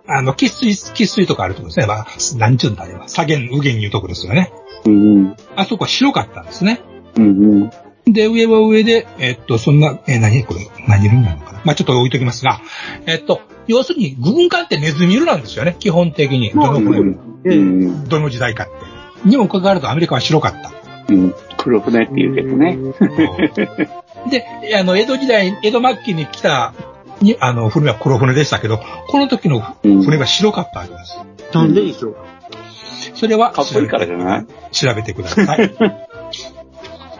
[0.08, 1.86] あの、喫水、喫水とかあるとこですね。
[1.86, 3.08] まあ、なんちゅうんだあれは。
[3.08, 4.53] 左舷、右舷いうとこですよね。
[4.86, 5.36] うんうん。
[5.55, 6.82] あそこは白かったんですね。
[7.18, 8.14] うんうん。
[8.14, 11.62] で、上は上で、えっと、そんな、え、何これ、何色になるのかな。
[11.66, 12.62] まあ、ちょっと置いときますが、
[13.05, 15.76] えっと、要するに、軍艦ってネズミ色なんですよね。
[15.78, 16.51] 基本的に。
[16.51, 18.03] どの船もうん。
[18.05, 19.28] どの時代かって。
[19.28, 20.72] にもかかわらずアメリカは白かった。
[21.10, 21.36] うん。
[21.58, 22.78] 黒船って言うけどね。
[24.30, 24.46] で、
[24.78, 26.74] あの、江戸時代、江戸末期に来た、
[27.22, 31.18] に、あの、船は黒船でしたけど、この時の船は白かったわけです。
[31.54, 32.16] なんででしょう
[33.16, 34.46] それは、かっこいいからじゃない？
[34.72, 35.72] 調べてください。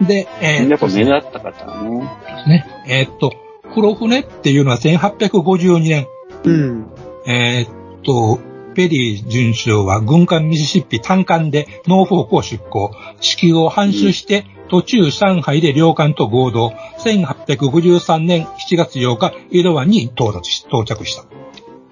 [0.06, 2.00] で、えーやっぱ目立った方ね。
[2.46, 3.32] ね、えーっと、
[3.74, 6.06] 黒船っていうのは1852年、
[6.44, 6.86] うん。
[7.26, 8.38] えーっと、
[8.74, 12.92] ペリー准将は軍艦ミシシッピ単艦でノーフォークを出港、
[13.40, 21.24] 指揮を搬出して、途中上海で領艦と合同、1853年7月8日、江戸湾に到達し、到着した。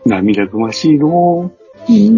[0.05, 1.51] 涙ぐましいの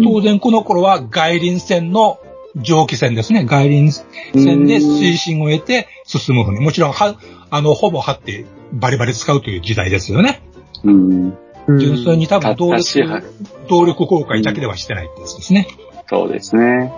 [0.03, 2.19] 当然この頃は外輪船の
[2.55, 3.45] 蒸気船ですね。
[3.45, 6.59] 外輪船で推進を得て進む船。
[6.59, 7.15] もちろん、は、
[7.49, 10.41] あの、ほぼ張ってバリバリ使うという時代ですよね。
[10.83, 11.37] うん。
[11.77, 13.23] 純粋に多分動力、
[13.69, 15.67] 動力公開だけではしてないってやつですね。
[16.07, 16.91] そうですね。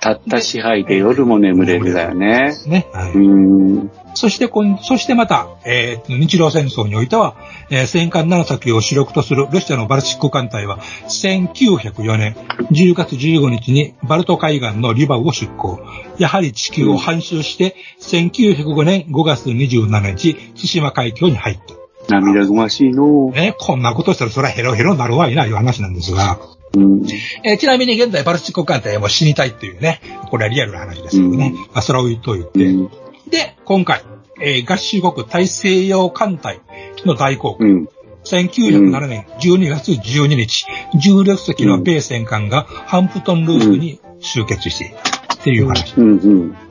[0.00, 2.52] たった支配で夜も眠れるだよね。
[2.66, 2.86] ね。
[2.92, 3.12] はい。
[3.12, 3.90] うん。
[4.14, 7.36] そしてこん、そしてまた、えー日露戦争においては、
[7.70, 10.78] えー戦艦7隻を主力とするロシアのバルチック艦隊は、
[11.08, 12.34] 1904年
[12.72, 15.80] 10月15日にバルト海岸のリバウを出港。
[16.18, 21.75] やはり地球を半周して、1905年5月27日、対馬海峡に入った。
[22.08, 26.38] 涙ぐましいのね、こんなことしたらそれはヘロヘロになるわいな、いう話なんですが、
[26.74, 27.02] うん。
[27.42, 30.00] えーちなみに現在バルチック艦隊はもう死にたいっていうね、
[30.30, 31.52] これはリアルな話ですけどね。
[31.54, 32.90] うんまあ、それを置いといて、うん。
[33.28, 34.02] で、今回、
[34.40, 36.60] えー合衆国大西洋艦隊
[37.04, 37.68] の大航海。
[37.70, 37.88] うん。
[38.24, 45.94] 1907年12月12日、16隻の米戦艦がハンプトンルースに集結していたっていう話。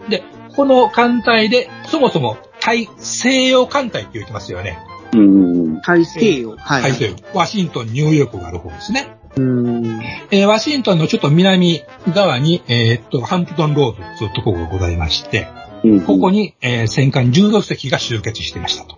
[0.09, 0.21] で、
[0.55, 4.77] この艦隊で、そもそも大西洋艦隊って言ってますよね。
[5.19, 5.81] うん。
[5.81, 6.55] 大西洋。
[6.57, 6.83] はい。
[6.83, 7.15] 大西洋。
[7.33, 9.17] ワシントン、ニューヨークがある方ですね。
[9.37, 10.01] うん。
[10.31, 15.47] えーワシントンのちょっと南側に、えーっと、ハンプトンローズというところがございまして、
[15.83, 16.01] うん。
[16.01, 18.97] ここに、えー戦艦16隻が集結していましたと。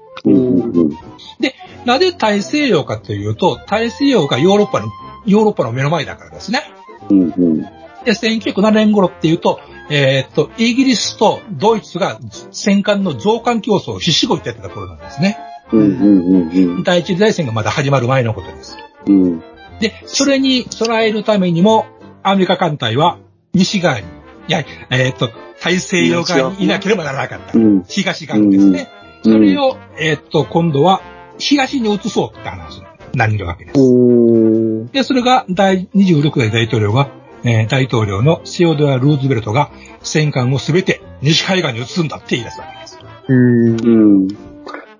[1.39, 1.55] で、
[1.86, 4.88] なぜ大西洋かというと、大西洋がヨーロッパの、
[5.26, 6.61] ヨーロッパの目の前だからですね。
[7.09, 7.20] うん。
[7.22, 7.61] うん。
[7.61, 9.59] で、1907年頃っていうと、
[9.89, 12.20] えーっと、イギリスとドイツが
[12.51, 15.38] 戦艦の増艦競争を必死こいてやってた頃なんですね。
[15.72, 16.49] うん。
[16.49, 16.84] うん。
[16.84, 18.78] 第一次大戦がまだ始まる前のことです。
[19.07, 19.39] うん。
[19.80, 21.86] で、それに備えるためにも、
[22.24, 23.20] アメリカ艦隊は
[23.53, 24.05] 西側に、
[24.47, 25.30] いや、えーっと、
[25.61, 27.57] 大西洋側にいなければならなかった。
[27.57, 27.84] うん。
[27.84, 28.89] 東側にですね。
[28.91, 31.01] うんそれを、えーっと、今度は
[31.38, 34.91] 東に移そうって話になるわけです。
[34.93, 37.09] で、それが第26代大統領が、
[37.43, 42.99] えー、大統領のシオドア・ルーズベルトが戦艦をすべて西海岸に移すんだって言い出すわけです。
[43.28, 44.28] うん。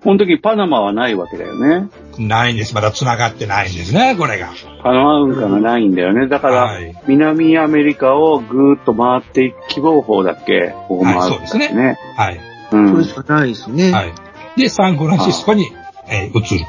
[0.00, 0.02] ん。
[0.02, 1.88] この時パナマはないわけだよね。
[2.18, 2.74] ないんです。
[2.74, 4.48] まだ繋がってないんですね、これが。
[4.82, 6.28] パナマ運河がないんだよね。
[6.28, 10.74] だから、はい、南アメリカをぐーっと回っていく希望法だっけ？
[10.88, 11.98] こう回る、ね、はい、そうですね。
[12.16, 12.40] はい。
[12.72, 12.90] うん。
[12.90, 13.92] それしかないですね。
[13.92, 14.12] はい。
[14.56, 15.70] で、サンフランシスコに、
[16.08, 16.66] えー、移る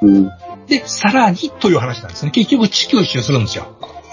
[0.00, 0.06] と。
[0.06, 0.30] うん。
[0.66, 2.30] で、さらにという話なんですね。
[2.30, 3.66] 結局地球一周するんですよ。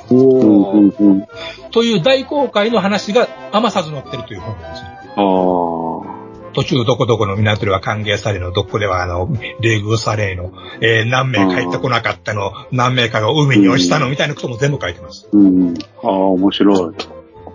[0.10, 1.26] おー。
[1.72, 4.88] という大航海の話が余さず載ってるという本なんですよ。
[5.18, 6.25] ああ。
[6.56, 9.28] 途中どこどこの港では歓迎されの、どこではあの、
[9.60, 15.28] 冷遇されの、えー、何名帰ってこなかったの、何名かが海に落ちたの、みたいなことも全部書いてます。
[15.34, 15.74] うん。
[16.02, 16.96] ああ、面白い。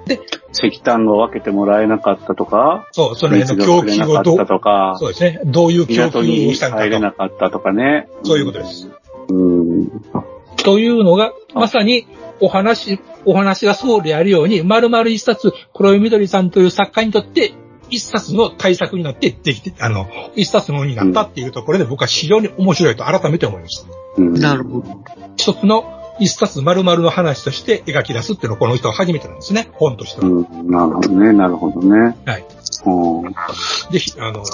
[0.06, 0.20] で、
[0.52, 5.40] 石炭を分けてもらえなかったとか、そう、その辺の供給をどう、とかそうですね。
[5.46, 6.82] どういう供給をしたんかと。
[6.82, 8.08] 入れなかったとかね。
[8.22, 8.90] そういうことです。
[9.28, 9.90] うん。
[10.56, 12.06] というのが、まさに、
[12.40, 17.52] お話、お話がそうであるように、丸々一冊、黒井みどりさんという作家にとって、
[17.90, 23.88] 一冊の対策になってできて、あの、一冊の本になったっていうところで僕は非常に面白いと改めて思いました。
[24.18, 25.04] うん、なるほど。
[25.36, 30.28] 一つの一冊丸々の話として描き出すっていうのはこの人は初めてなんですね、本としては。
[30.28, 32.16] うん、なるほどね、なるほどね。
[32.26, 32.44] はい。
[33.92, 34.46] ぜひ、あの、こ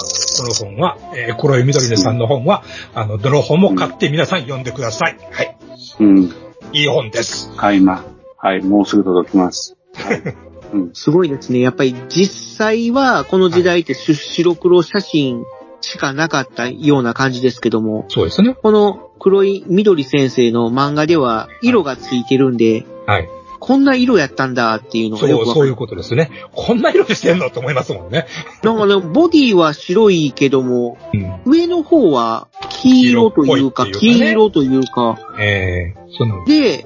[0.43, 2.63] の本は、えー、黒井みどりねさんの本は、
[2.93, 5.17] あの、どの本も買って皆さん読んでください。
[5.31, 5.57] はい。
[5.99, 6.31] うん。
[6.73, 7.51] いい本です。
[7.55, 8.03] はい、ま
[8.37, 9.77] はい、もうすぐ届きます。
[9.95, 10.35] はい
[10.73, 11.59] うん、すごいですね。
[11.59, 15.43] やっぱり実際はこの時代って白黒写真
[15.81, 18.05] しかなかったような感じですけども。
[18.09, 18.55] そうですね。
[18.55, 23.29] この黒い緑先生の漫画では色がついてるんで、はい。
[23.59, 26.29] こんな色やったんだっていうのがよくそう、そういうことですね。
[26.53, 28.27] こんな色でしてんのと思いますもんね。
[28.63, 36.45] なんかね、ボディは白いけども、うん、上の方は黄色というか、黄色というか、ええー、その。
[36.45, 36.85] で、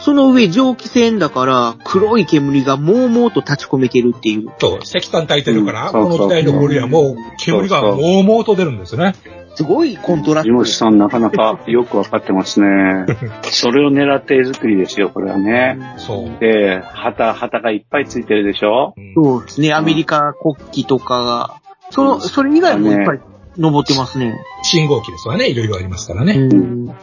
[0.00, 4.48] その上蒸気船だから、黒い煙がもうもうと立ち込めてるっていう。
[4.58, 9.14] そう、石炭炊いてるから、うん、この時代の森はもう煙がもうもうと出るんですね。
[9.54, 10.64] すごいコントラスト。
[10.64, 13.06] ジさんなかなかよくわかってますね。
[13.44, 15.78] それを狙って絵作りですよ、これはね。
[15.98, 16.40] そう。
[16.40, 21.56] で、旗、旗がいっぱいついてるでしょ、うん、そうですね、アメリカ国旗とかが。
[21.90, 23.20] その、それ以外もいっぱい
[23.56, 24.40] 登ってますね。
[24.62, 26.34] 信号機ですわね、いろいろありますからね。
[26.34, 26.94] うん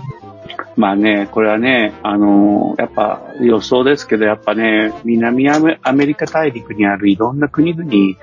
[0.78, 8.18] まあね、これはね、あのー、やっぱ予想ですけど、やっぱね、南アメリカ大陸にあるいろんな国々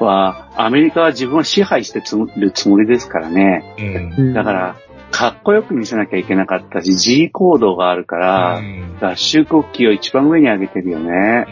[0.00, 2.00] は、アメリカは自分を支配して
[2.36, 3.76] るつもりですからね。
[4.18, 4.76] うん、だから、
[5.12, 11.46] かっこよく見せなきゃいけなかったし、G 行動があるから、うん、合衆国旗を一番上に上げてるよね。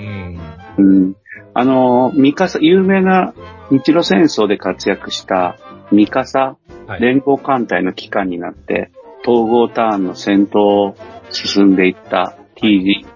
[0.76, 1.16] うん、うん、
[1.54, 3.32] あの、ミカサ、有名な
[3.70, 5.56] 日露戦争で活躍した
[5.92, 6.56] ミカサ、
[7.00, 8.90] 連邦艦隊の機関になって、
[9.26, 10.96] 統合ターンの戦闘を
[11.30, 13.06] 進んでいった T 字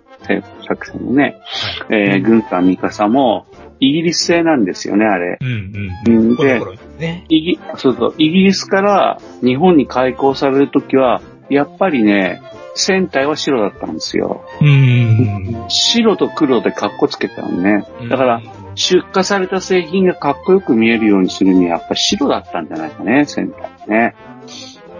[0.66, 1.40] 作戦のね、
[1.88, 3.46] はい、えー、軍艦ミカサも、
[3.80, 5.38] イギリス製なんですよね、あれ。
[5.40, 6.60] うんうん、で、
[6.98, 12.40] ね、イギそうそうイギリスから日本に開港されるときは、やっぱりね、
[12.74, 14.44] 船体は白だったんですよ。
[14.60, 15.64] うん。
[15.68, 17.84] 白と黒でカッコつけたのね。
[18.08, 18.42] だから、
[18.74, 24.14] 出荷された製品がかっこよく見えるようにするには、やっぱ白だったんじゃないかね、船体ね。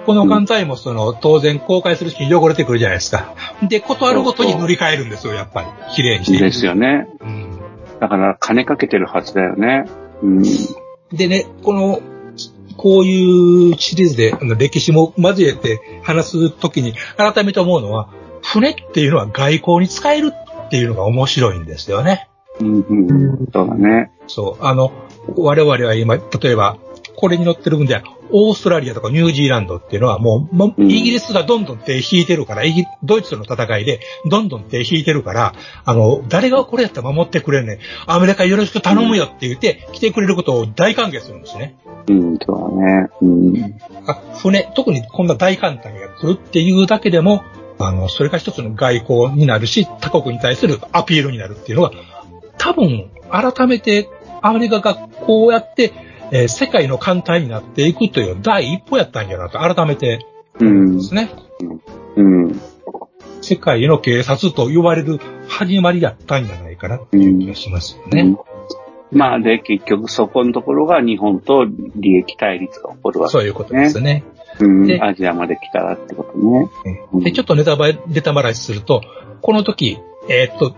[0.07, 3.35] この艦隊もその、当然公開するし汚れてくるじゃないですか。
[3.62, 5.66] で、断るごとに塗り替えるんですよ、やっぱり。
[5.95, 6.43] 綺麗にして。
[6.43, 7.07] ですよね。
[7.20, 7.59] うん。
[8.01, 9.85] だから、金かけてるはずだよね。
[10.23, 10.43] うん。
[11.12, 12.01] でね、この、
[12.77, 18.09] こういうシリーズで歴史も交えて話すときに改めて思うのは、
[18.43, 22.29] 船っていうのは外交に使えるっていうのが面白いんですよね。
[22.63, 24.11] うん、うん、そうだね。
[24.27, 24.65] そう。
[24.65, 24.93] あの、
[25.37, 26.79] 我々は今、例えば、
[27.17, 28.03] これに乗ってる分では、
[28.33, 32.63] オーストラリアとかニュージーランドっていうのはもう、もイギリスがどんどん手引いてるから、
[33.03, 35.55] ドイツとの戦いでどんどん手引いてるから、
[35.85, 37.79] あの、誰がこれやったら守ってくれんねん。
[38.07, 41.77] アメリカよろしく頼むよって言って、来てくれることを大歓迎するんですね。
[42.09, 43.09] うん、そうだね。
[43.21, 43.75] うん。
[44.07, 47.45] あ船、特にこんな大艦隊が来るっていうだけでも、
[47.79, 51.93] あの、それが一つの外交になるし、他国に対するアピールになるっていうのは、
[52.59, 54.09] 多分、改めて
[54.40, 55.92] アメリカがこうやって
[56.34, 60.20] えー、世界の艦隊になっていくという第一歩やったんやなと改めて
[60.59, 61.30] 思うんですね。
[62.16, 62.61] うん、うん、
[63.42, 68.22] 世界の警察と言われる始まりだったんじゃないかなっていう気がしますよね。
[69.11, 73.40] うん、まあで、結局そこのところが日本と利益対立が起こるわけですね。
[73.42, 74.24] そういうことですね。
[74.59, 76.70] うん、アジアまで来たらってことね。
[77.24, 79.03] で、ちょっとネタバレ、ネタバラしすると、
[79.42, 79.98] この時、
[80.30, 80.74] えー、っと、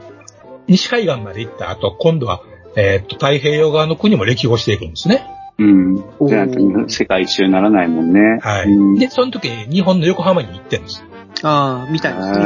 [0.69, 2.43] 西海岸まで行った後、今度は、
[2.77, 5.27] えー、っと、太平洋側の国も歴訪していくんですね。
[5.59, 5.97] うん。
[6.27, 8.39] じゃな世界一周ならないもんね。
[8.41, 8.99] はい。
[8.99, 11.05] で、その時に日本の横浜に行ってるんです。
[11.43, 12.45] ああ、みたいですね。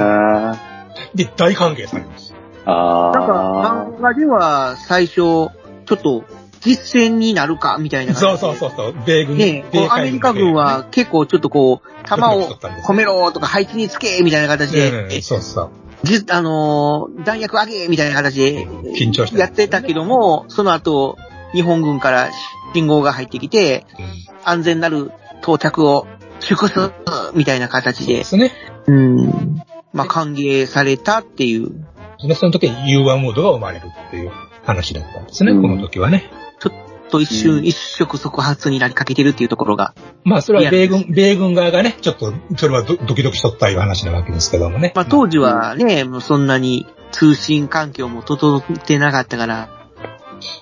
[1.15, 2.35] で、大歓迎されます。
[2.67, 5.51] あなんか、漫画では最初、ちょ
[5.95, 6.25] っと、
[6.61, 8.59] 実戦になるか、みたいなそう感じで。
[8.59, 15.71] そうそうそう、米軍、ねこう米アメリカ軍は結構ちょっとこう、弾を込めろとか配置につけみたいな形で、うんそうそう。
[16.05, 21.17] じあのー弾薬上げみたいな形で緊張してやってたけども、その後、
[21.53, 22.31] 日本軍から
[22.75, 23.85] 信号が入ってきて、
[24.45, 25.11] 安全なる
[25.43, 26.07] 到着を
[26.41, 26.93] 祝す
[27.35, 28.53] みたいな形でで、すね。
[28.87, 31.71] うん、まあ歓迎されたっていう、
[32.27, 34.33] でその時に融和ムードが生まれるっていう
[34.65, 35.63] 話だったんですね、うん。
[35.63, 36.31] この時はね。
[37.09, 39.95] と一瞬、うん一触即発になりかけてるっていうところが、
[40.25, 44.93] まあ、それは米軍、米軍側がね、ちょっと、それはドドキドキしとったいう話なわけですけどもね。
[44.95, 49.69] まあ当時はね、もうそんなに通信環境も整ってなかったから、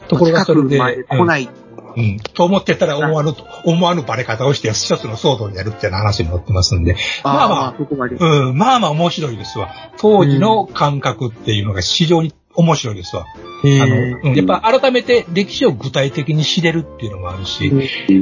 [0.09, 1.51] ところがそれで、来ない。
[1.97, 2.19] うん、うん。
[2.19, 3.35] と思ってたら思わぬ、
[3.65, 6.97] 思わぬバレ方をして一つの騒動になるっていう話に載ってますんで。
[7.25, 8.17] まあまあまで。
[8.17, 9.75] うん、まあまあ面白いですわ。
[9.99, 13.27] 当時の感覚っていうのが非常に面白いですわ。
[13.27, 14.35] あの、うん。
[14.35, 17.73] やっぱ改めて歴史を具体的に知れるっていうのもあるし、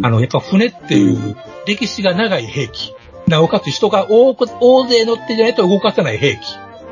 [0.02, 2.94] あの、やっぱ船っていう歴史が長い兵器、
[3.28, 6.40] なおかつ人が多く、大勢乗ってじゃないと動かせない兵器。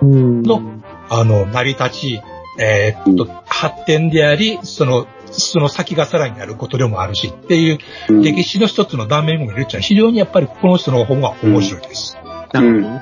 [0.03, 0.43] うん。
[0.43, 0.62] の、
[1.09, 2.20] あの、成り立ち、
[2.59, 7.78] えーっと、発展であり、その、その先がさらになることでもあるしっていう
[8.22, 9.80] 歴史の一つの断面も見れるっていう。
[9.80, 12.18] のは非常にやっぱりこの人の方が面白いです。
[12.53, 13.01] なるほど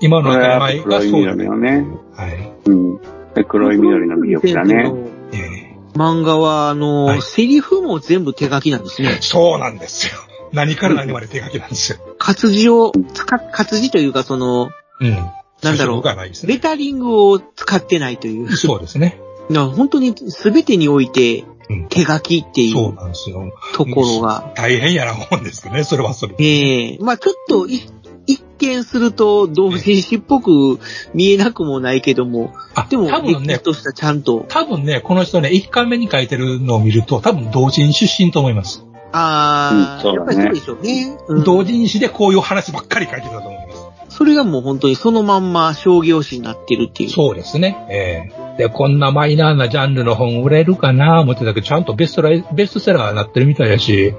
[0.00, 1.86] 今の当たり前黒がそうだね。
[2.14, 2.52] はい。
[2.66, 3.17] うん。
[3.34, 4.92] で黒い緑の魅力だね。
[5.32, 9.18] ええ漫画は、あの、はいセリフも全部手書きなんですね。
[9.20, 10.12] そうなんですよ。
[10.52, 11.98] 何から何まで手書きなんですよ。
[12.18, 14.70] 活字を使っ、活字というか、その、
[15.00, 15.10] うん。
[15.62, 16.54] なんだろう主張がないですね。
[16.54, 18.56] レタリングを使ってないという。
[18.56, 19.20] そうですね。
[19.50, 23.52] な本当に全てにおいてうん手書きっていそううなんですよ。
[23.74, 24.52] ところが。
[24.54, 26.44] 大変やなもんですけどね、それはそれで。
[26.44, 27.80] ええまあちょっとい
[28.28, 30.78] 一見すると同人誌っぽく
[31.14, 38.84] 見えなくもないけども、あ、でも、多分ねとしたちゃんと、多分ね、この人ね、1巻目に書いてるのを見ると、多分同人出身と思います。
[39.12, 41.18] ああ、うんそうだねやっぱりそうでしょうね。
[41.28, 43.57] うん同人誌でこういう話ばっかり書いてたと思います。
[44.18, 47.10] それがもう本当にそのまんま商業誌になってるっていう。
[47.10, 47.86] そうですね。
[47.88, 51.20] ええで、こんなマイナーなジャンルの本売れるかな？
[51.20, 54.12] 思ってたけど、ちゃんとベストライベストセラーになってるみたいやし、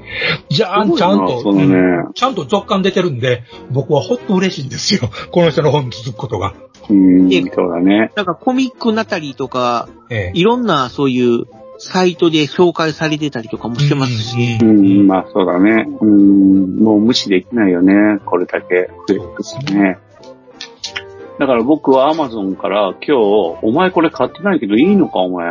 [0.47, 1.75] じゃあ、ちゃんと、そうだね。
[2.15, 5.09] ちゃんと続刊出てるんで、僕はほっと嬉しいんですよ。
[5.31, 6.53] この人の本続くことが。
[6.89, 8.11] うん、そうだね。
[8.15, 11.43] なんかコミックナタリーとか、ええいろんなそういう
[11.80, 15.88] サイトで紹介されてたりとかもしてますし、ううんん、まあそうだね。
[16.01, 18.19] うん、もう無視できないよね。
[18.25, 19.99] これだけ増えてくるね。
[21.39, 23.13] だから僕は Amazon から今日、
[23.61, 25.49] お前これ買ってないけどいいのかお前。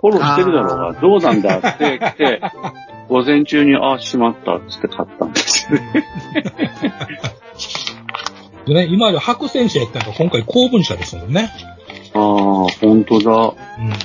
[0.00, 2.40] フォローしてるだろうが、どうなんだって来て、
[3.08, 6.04] 午前中に、あ、しまったっつって買ったんですよね。
[8.66, 11.50] でね、今まで白戦車やったのが今回公文社ですもんね。
[12.14, 12.22] ああ、
[12.80, 13.30] 本当だ。
[13.78, 13.88] うん。
[13.88, 13.96] な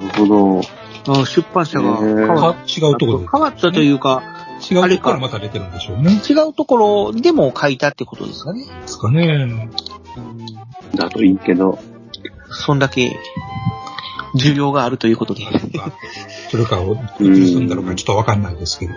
[0.00, 0.60] るほど。
[1.06, 3.28] あ出版社が変わか違うところで。
[3.30, 4.22] 変わったというか、
[4.70, 6.20] 違うところからまた出てるんでしょうね。
[6.28, 8.64] 違うところでも書いたってことですかね。
[8.64, 9.70] ですかね。
[10.94, 11.78] だといいけど。
[12.50, 13.16] そんだけ
[14.34, 15.42] 需要があるということで。
[16.50, 16.86] それから、い
[17.18, 18.94] つすんだろうかちょっとわかんないですけど。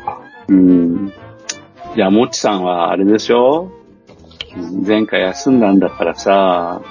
[0.47, 1.13] うん。
[1.95, 3.71] じゃあ、もっちさんはあれでしょ
[4.85, 6.81] 前回休んだんだからさ、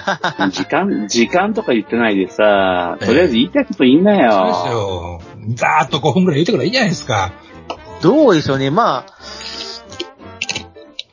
[0.50, 4.30] 時間、時間とか言ってないでさ、とりあえず言いたいこと言いなよ。
[4.32, 5.20] そうですよ。
[5.56, 7.32] ざーっと5分くらい言ってくらいいいじゃないですか。
[8.02, 8.70] どうでしょうね。
[8.70, 9.12] まあ、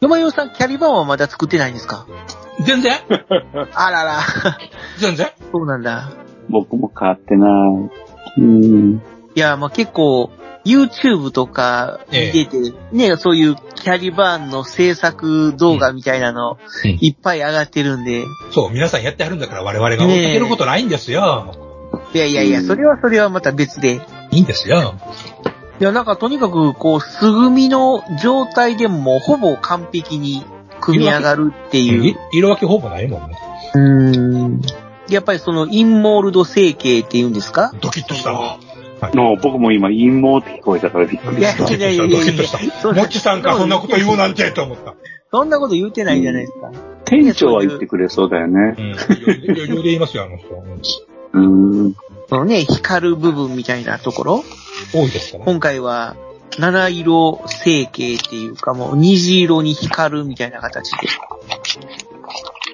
[0.02, 2.06] よまよさん、キャリバンはまだ作ってないんですか？
[2.62, 2.94] 全然
[3.76, 4.20] あらら。
[4.98, 6.10] 全然そうなんだ。
[6.50, 7.52] 僕も変わってない。
[8.40, 9.02] うん。
[9.36, 10.32] いや、まあ結構、
[10.68, 21.56] YouTube とか見てて、ね、そういうキャリバーンの制作動画みたいなの、うんいっぱい上がってるんで、そう、皆さんやってはるんだから我々が追いかけることないんですよ。
[22.14, 24.02] いやいやいや、それはそれはまた別で。
[24.32, 24.96] いいんですよ。
[25.80, 30.44] いや、なんかとにかく、こう、素組みの状態でもほぼ完璧に
[30.82, 32.08] 組み上がるっていう。
[32.08, 33.38] い色分けほぼないもんね。
[33.74, 34.62] うーん。
[35.10, 37.72] やっぱりそのインモールド成形っていうんですか？
[37.80, 38.60] ドキッとしたわ。
[39.14, 41.74] の僕も今陰謀って聞こえたからびっくりいやした。
[41.74, 42.60] いやいやいやドキッとした。
[42.82, 44.96] そもっちさんかそんなこと言うなんてと思った。
[45.32, 46.72] そんなこと言うてないじゃないですか。
[47.06, 48.76] 店長は言ってくれそうだよね。
[48.78, 48.96] うん。
[49.48, 51.04] 余裕で言いますよ、あの人。
[51.34, 51.94] うん。
[52.30, 54.44] そのね、光る部分みたいなところ。
[54.94, 55.46] 多いですから。
[55.46, 56.16] 今回は、
[56.60, 60.98] 七色成形っていうかもう虹色に光るみたいな形で。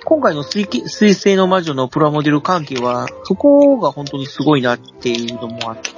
[0.06, 5.92] 今回の水星水星の魔女のプラモデル関係は、そこが本当にすごいなっていうのもあって、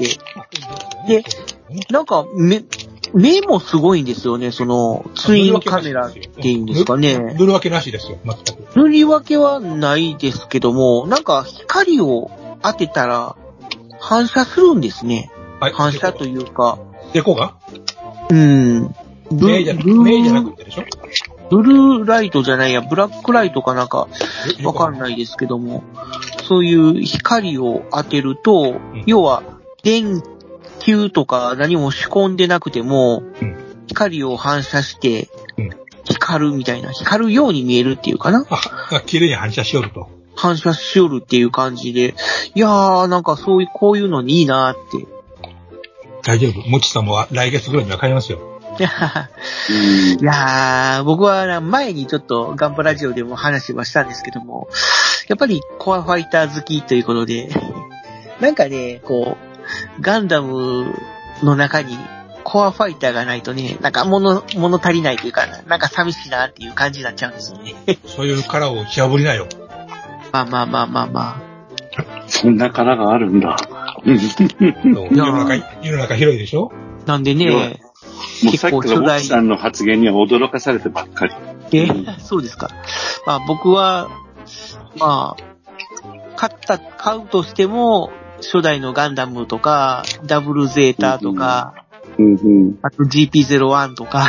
[1.08, 1.24] で
[1.90, 2.64] なんかめ、
[3.14, 7.18] 目もすごいんですよね、その、ツインカメラっていうんですかね。
[7.38, 8.76] 塗るわけなしですよ、全く。
[8.76, 12.32] 塗り分けはないですけども、なんか光を
[12.62, 13.36] 当てたら
[14.00, 15.32] 反射するんですね。
[15.60, 15.74] はい。
[15.74, 16.78] 反射というか。
[17.14, 17.56] でこが？
[18.30, 18.94] うん。
[19.32, 19.74] 目じゃ
[20.34, 20.84] なくてでしょ？
[21.50, 24.08] ブルーライトじゃないや、ブラックライトかなんか
[24.64, 25.00] わかんい。
[25.00, 25.84] ないですけども、
[26.48, 29.44] そういう光を当てると、ん要は
[29.84, 30.22] 電
[30.80, 35.70] 球とか何も仕込んでなくても、うん光を反射してうん、
[36.04, 38.46] 光るみたいな、光るように見えるっていうかな。
[38.50, 40.10] あ、綺麗に反射しよると。
[40.36, 42.14] 反射しよるっていう感じで、
[42.56, 45.08] いやー、なんかそういう、こういうのにいいなーって。
[46.24, 46.68] 大丈夫。
[46.70, 48.55] もちさんも来月ぐらいにわかりますよ。
[48.78, 54.68] いやーいやー、僕はな前にちょっとガンプラジオでも話はしたんですけども、
[55.28, 57.50] やっぱりコアファイター好きということで、
[58.42, 59.38] なんかね、こ
[59.98, 60.94] う、ガンダム
[61.42, 61.98] の中に
[62.44, 67.76] コアファイターがないとね、なんか物、物足りないというか、なんか寂しいなっていう感じになっちゃうんですよね。
[68.06, 69.48] そういう殻を破りなよ。
[70.34, 71.42] まあまあまあまあまあ。
[72.28, 73.56] そんな殻があるんだ。
[74.06, 76.72] 世の中、世の中広いでしょ？
[77.06, 77.80] なんでね、
[78.44, 81.34] もうさっきからモッチさんの発言には驚かされてばっかり。
[81.72, 81.88] え、
[82.20, 82.70] そうですか。
[83.26, 84.10] まあ僕は、
[84.98, 91.86] まあ、買った、買うとしても、初代のガンダムとか、ダブルゼータとか、
[92.18, 92.36] うんう
[92.72, 92.80] ん。
[92.82, 94.20] あと GP01 とか、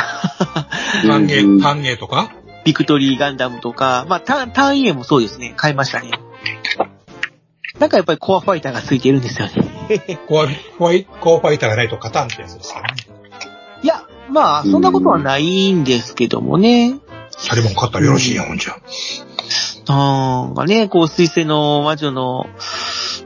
[1.05, 2.31] 半うん芸、半芸とか？
[2.65, 5.53] ビクトリーガンダムとか、まあタターン A もそうですね。
[5.55, 6.11] 買いましたね。
[7.79, 10.19] なんかやっぱりコアファイターがついてるんですよね。
[10.27, 13.03] コア、コア、コアファイターがないと勝たんってやつですからね。
[13.83, 16.95] いや、まあ、そんなことはないんですけどもね。
[17.37, 18.75] シャリボン買ったらよろしいやん、ほんじゃ。
[19.87, 22.47] なんかね、こう、水星の魔女の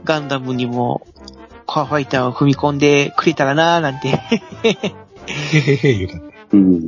[0.04, 1.06] ガンダムにも、
[1.66, 4.08] コアファイターを踏み込んでくれたらなーなんて。
[4.08, 4.16] へ
[4.68, 6.18] へへ、言うた。
[6.52, 6.80] うん。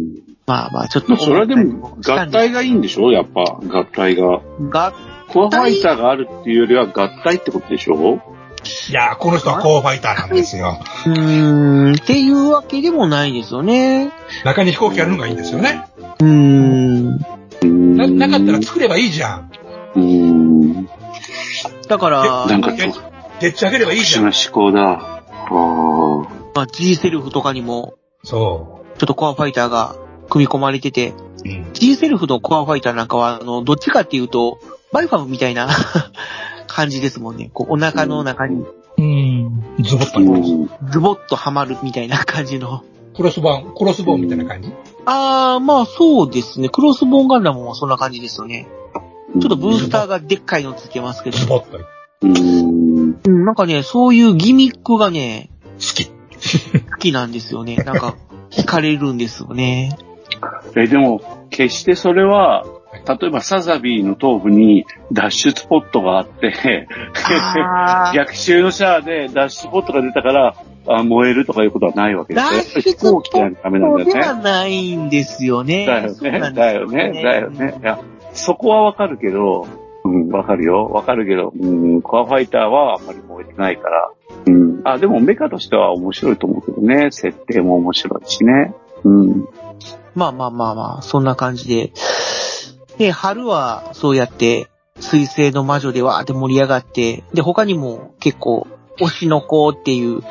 [0.47, 1.17] まあまあ、ちょっと。
[1.17, 3.11] それはでも、合体がいいんでしょ？
[3.11, 4.41] やっぱ、合体が。
[4.69, 4.93] が、
[5.29, 8.21] コアファイターがあるっていうよりは合体ってことでしょ？
[8.89, 10.79] いやー、この人はコアファイターなんですよ。
[11.07, 14.13] うーん、っていうわけでもないですよね。
[14.45, 15.87] 中に飛行機あるのがいいんですよね。
[16.21, 17.19] うーん。
[17.97, 19.53] な、なかったら作ればいいじゃん。
[19.95, 20.89] うーん。
[21.89, 22.93] だから、なんか、で
[23.41, 24.25] でっち上げればいいじゃん。
[24.25, 25.15] 特殊な思考だ。
[25.51, 29.97] はまあ、G セルフとかにも、そちょっとコアファイターが
[30.31, 31.11] 組み込まれてて、
[31.45, 31.49] う。
[31.49, 31.71] うん。
[31.75, 34.59] G セルフのコアファイターなんかは、あの、どっちかっていうと、
[34.93, 35.69] バイファムみたいな
[36.75, 37.51] 感じですもんね。
[37.53, 38.65] こう、お腹の中に
[38.99, 39.63] うん。
[39.81, 40.23] ズボッとあ。
[40.23, 40.55] うね。
[40.55, 40.71] ん。
[40.91, 42.83] ズボッとはまるみたいな感じの。
[43.17, 44.73] クロスボーン、クロスボーンみたいな感じ？
[45.07, 46.69] あー、まあそうですね。
[46.69, 48.67] クロスボーンガンダムもそんな感じですよね。
[49.41, 51.47] ちょっとブースターがでっかいのついてますけどズ。
[51.47, 51.79] ボッと。
[51.79, 51.85] 好
[52.23, 53.21] うん。
[53.25, 56.07] うん、なんかね、そういうギミックがね、き。
[56.07, 57.77] 好きなんですよね。
[57.77, 58.17] なんか、
[58.51, 59.97] 惹かれるんですよね。
[60.77, 61.21] え、でも、
[61.51, 62.65] 決してそれは、
[63.07, 66.89] 例えばサザビーの頭部に脱出スポットがあって、
[68.15, 70.55] 逆襲のシャアで脱出スポットが出たから、
[70.87, 72.53] あ燃えるとかいうことはないわけですよ。
[72.53, 74.35] 脱出スポ行機がダメなんだットでは。
[74.35, 75.87] ないんですよね。
[75.87, 77.79] だよね、だよね、だよね。
[77.81, 77.99] いや、
[78.33, 79.67] そこはわかるけど、
[80.05, 80.87] うん、わかるよ。
[80.87, 84.11] わかるけど、うん、コアファイターはあんまり燃えてないから。
[84.47, 84.83] うん。
[84.85, 87.11] あ、でもメカとしては面白いと思うけどね。
[87.11, 88.75] 設定も面白いしね。
[89.05, 89.49] うん。
[90.15, 91.93] まあまあまあまあ、そんな感じで。
[92.99, 94.69] で、春はそうやって、
[95.01, 98.67] 水星の魔女でわーって盛り上がって、で、他にも結構、
[99.01, 100.23] 推しの子っていう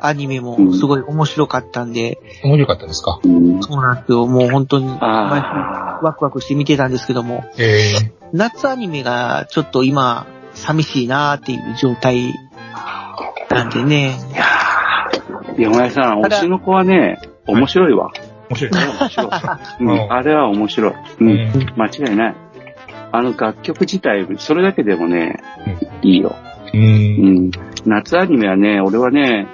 [0.00, 3.20] アニメもすごい面白かったんで、面白かったですか？
[3.22, 4.26] うん、そうなんですよ。
[4.26, 7.92] もう本当に、毎週あワクワクして見てたんですけども、え
[8.32, 12.34] 夏アニメがちょっと今、寂しいなーっていう状態
[13.50, 14.18] なんでね。
[15.54, 15.72] ーいやー。
[15.74, 18.10] 山根さん、推しの子はね、面白いわ。
[18.12, 18.70] ー、面白い。
[18.72, 19.26] 面白い。
[19.26, 19.30] う
[19.80, 20.92] うんん、あれは面白い。
[20.92, 21.72] う、うんん。
[21.76, 22.34] 間違いない。
[23.10, 25.40] あの楽曲自体、それだけでもね、
[26.02, 26.34] いいよ。
[26.74, 26.76] う。
[26.76, 27.50] うんん。
[27.86, 29.46] 夏アニメはね、俺はね、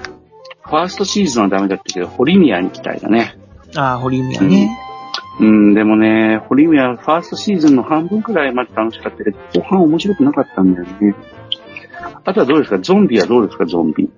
[0.65, 3.37] ファーストシーズンはダメだったけど、ホリミアに期待だね。
[3.77, 4.77] ああ、堀宮ね。
[5.41, 11.15] うん、でもね、ホリミア、ファーストシーズンの半分くらいまで楽しかったけど、後半面白くなかったんだよね。
[12.25, 12.79] あとはどうですか？
[12.79, 13.67] ゾンビはどうですか？
[13.67, 14.09] ゾンビ。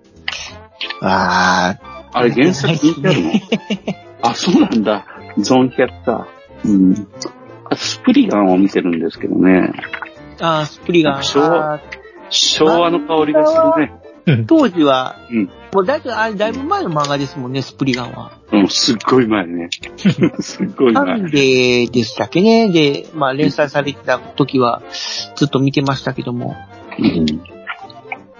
[1.00, 3.30] ああ、あれ原作人気あるの？
[4.30, 5.06] あ、そうなんだ。
[5.38, 6.68] ゾンキャッター。
[6.68, 7.08] うん。
[7.74, 9.72] スプリガンを見てるんですけどね。
[10.40, 11.24] ああ、スプリガン。
[11.24, 11.80] 昭和
[12.30, 14.44] 昭和の香りがするね。
[14.46, 18.32] 当時は、うんもうだいぶ、あれだいぶ前の漫画ですもんね、スプリガンは。
[18.50, 19.68] うん、すっごい前ね。
[20.40, 21.04] すっごい前。
[21.04, 22.70] サンデーでしたっけね？
[22.70, 24.80] で、まあ連載されてた時は
[25.34, 26.56] ずっと見てましたけども。
[26.98, 27.26] うん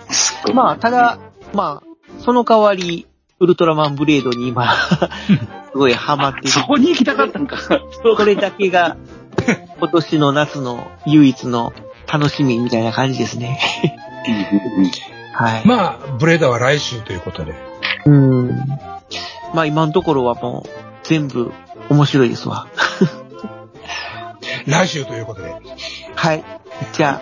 [0.09, 1.19] すっごいまあ、ただ、
[1.53, 3.07] まあ、その代わり、
[3.39, 4.67] ウルトラマンブレードに今、
[5.77, 6.49] ごいハマってる。
[6.49, 7.57] そこに行きたかったんか。
[8.17, 8.97] これだけが、
[9.79, 11.73] 今年の夏の唯一の
[12.11, 13.59] 楽しみみたいな感じですね。
[15.33, 15.67] はい。
[15.67, 17.55] まあ、ブレーダーは来週ということで。
[18.07, 18.49] うん。
[19.55, 20.71] まあ今のところはもう
[21.03, 21.53] 全部
[21.89, 22.67] 面白いですわ。
[24.67, 25.55] 来週ということで。
[26.15, 26.45] はい。
[26.93, 27.21] じゃ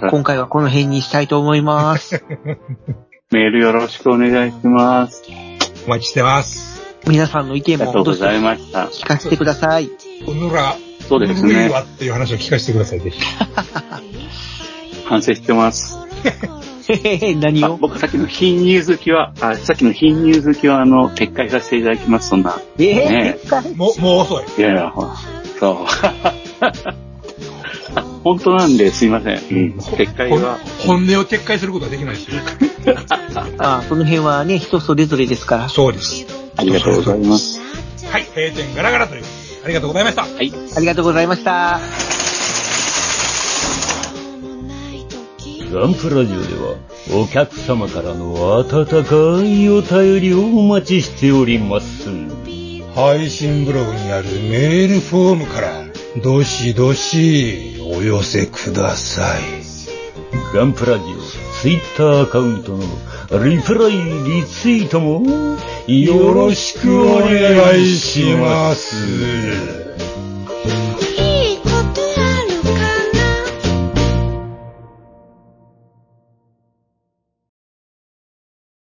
[0.00, 2.24] あ、今回はこの辺にしたいと思います。
[3.30, 5.22] メールよろしくお願いします。
[5.86, 6.77] お待ちしてます。
[7.08, 8.86] 皆さんの意あり見もどしがとうございました。
[8.86, 9.86] 聞かせてください。
[9.86, 10.76] うぬら、
[11.08, 11.68] そうですね。
[11.68, 13.20] っていう話を聞かせてください、ぜひ。
[15.08, 15.96] 反省してます。
[17.40, 17.74] 何を？
[17.74, 22.60] あ僕さっきの貧乳好きは、あ、さっきの貧乳好きは、あの、撤回させていただきます、そんな。
[22.78, 23.62] えー？
[23.62, 24.44] ねもう、もう遅い。
[24.58, 25.14] いやいや、ほら、
[25.58, 25.86] そう。
[28.24, 29.34] 本当なんで、すいません。
[29.34, 29.78] うん。
[29.78, 32.36] 撤回は、本音を撤回することはできないですよ。
[33.58, 35.68] あその辺はね、人それぞれですから。
[35.68, 36.47] そうです。
[36.58, 37.60] ありがとうございます。
[38.10, 39.22] はい、閉店ガラガラという。
[39.64, 40.22] ありがとうございました。
[40.22, 40.52] はい。
[40.76, 41.80] ありがとうございました。
[45.72, 46.76] ガンプラジオでは
[47.14, 52.08] お客様からの温かいお便りをお待ちしております。
[52.94, 55.84] 配信ブログにあるメールフォームから、
[56.24, 59.42] どしどしお寄せください。
[60.54, 61.06] ガンプラジオ
[61.60, 62.82] ツイッターアカウントの
[63.30, 65.22] リプライ、リツイートも
[65.86, 68.88] よろしくお願いします。
[70.98, 71.07] す。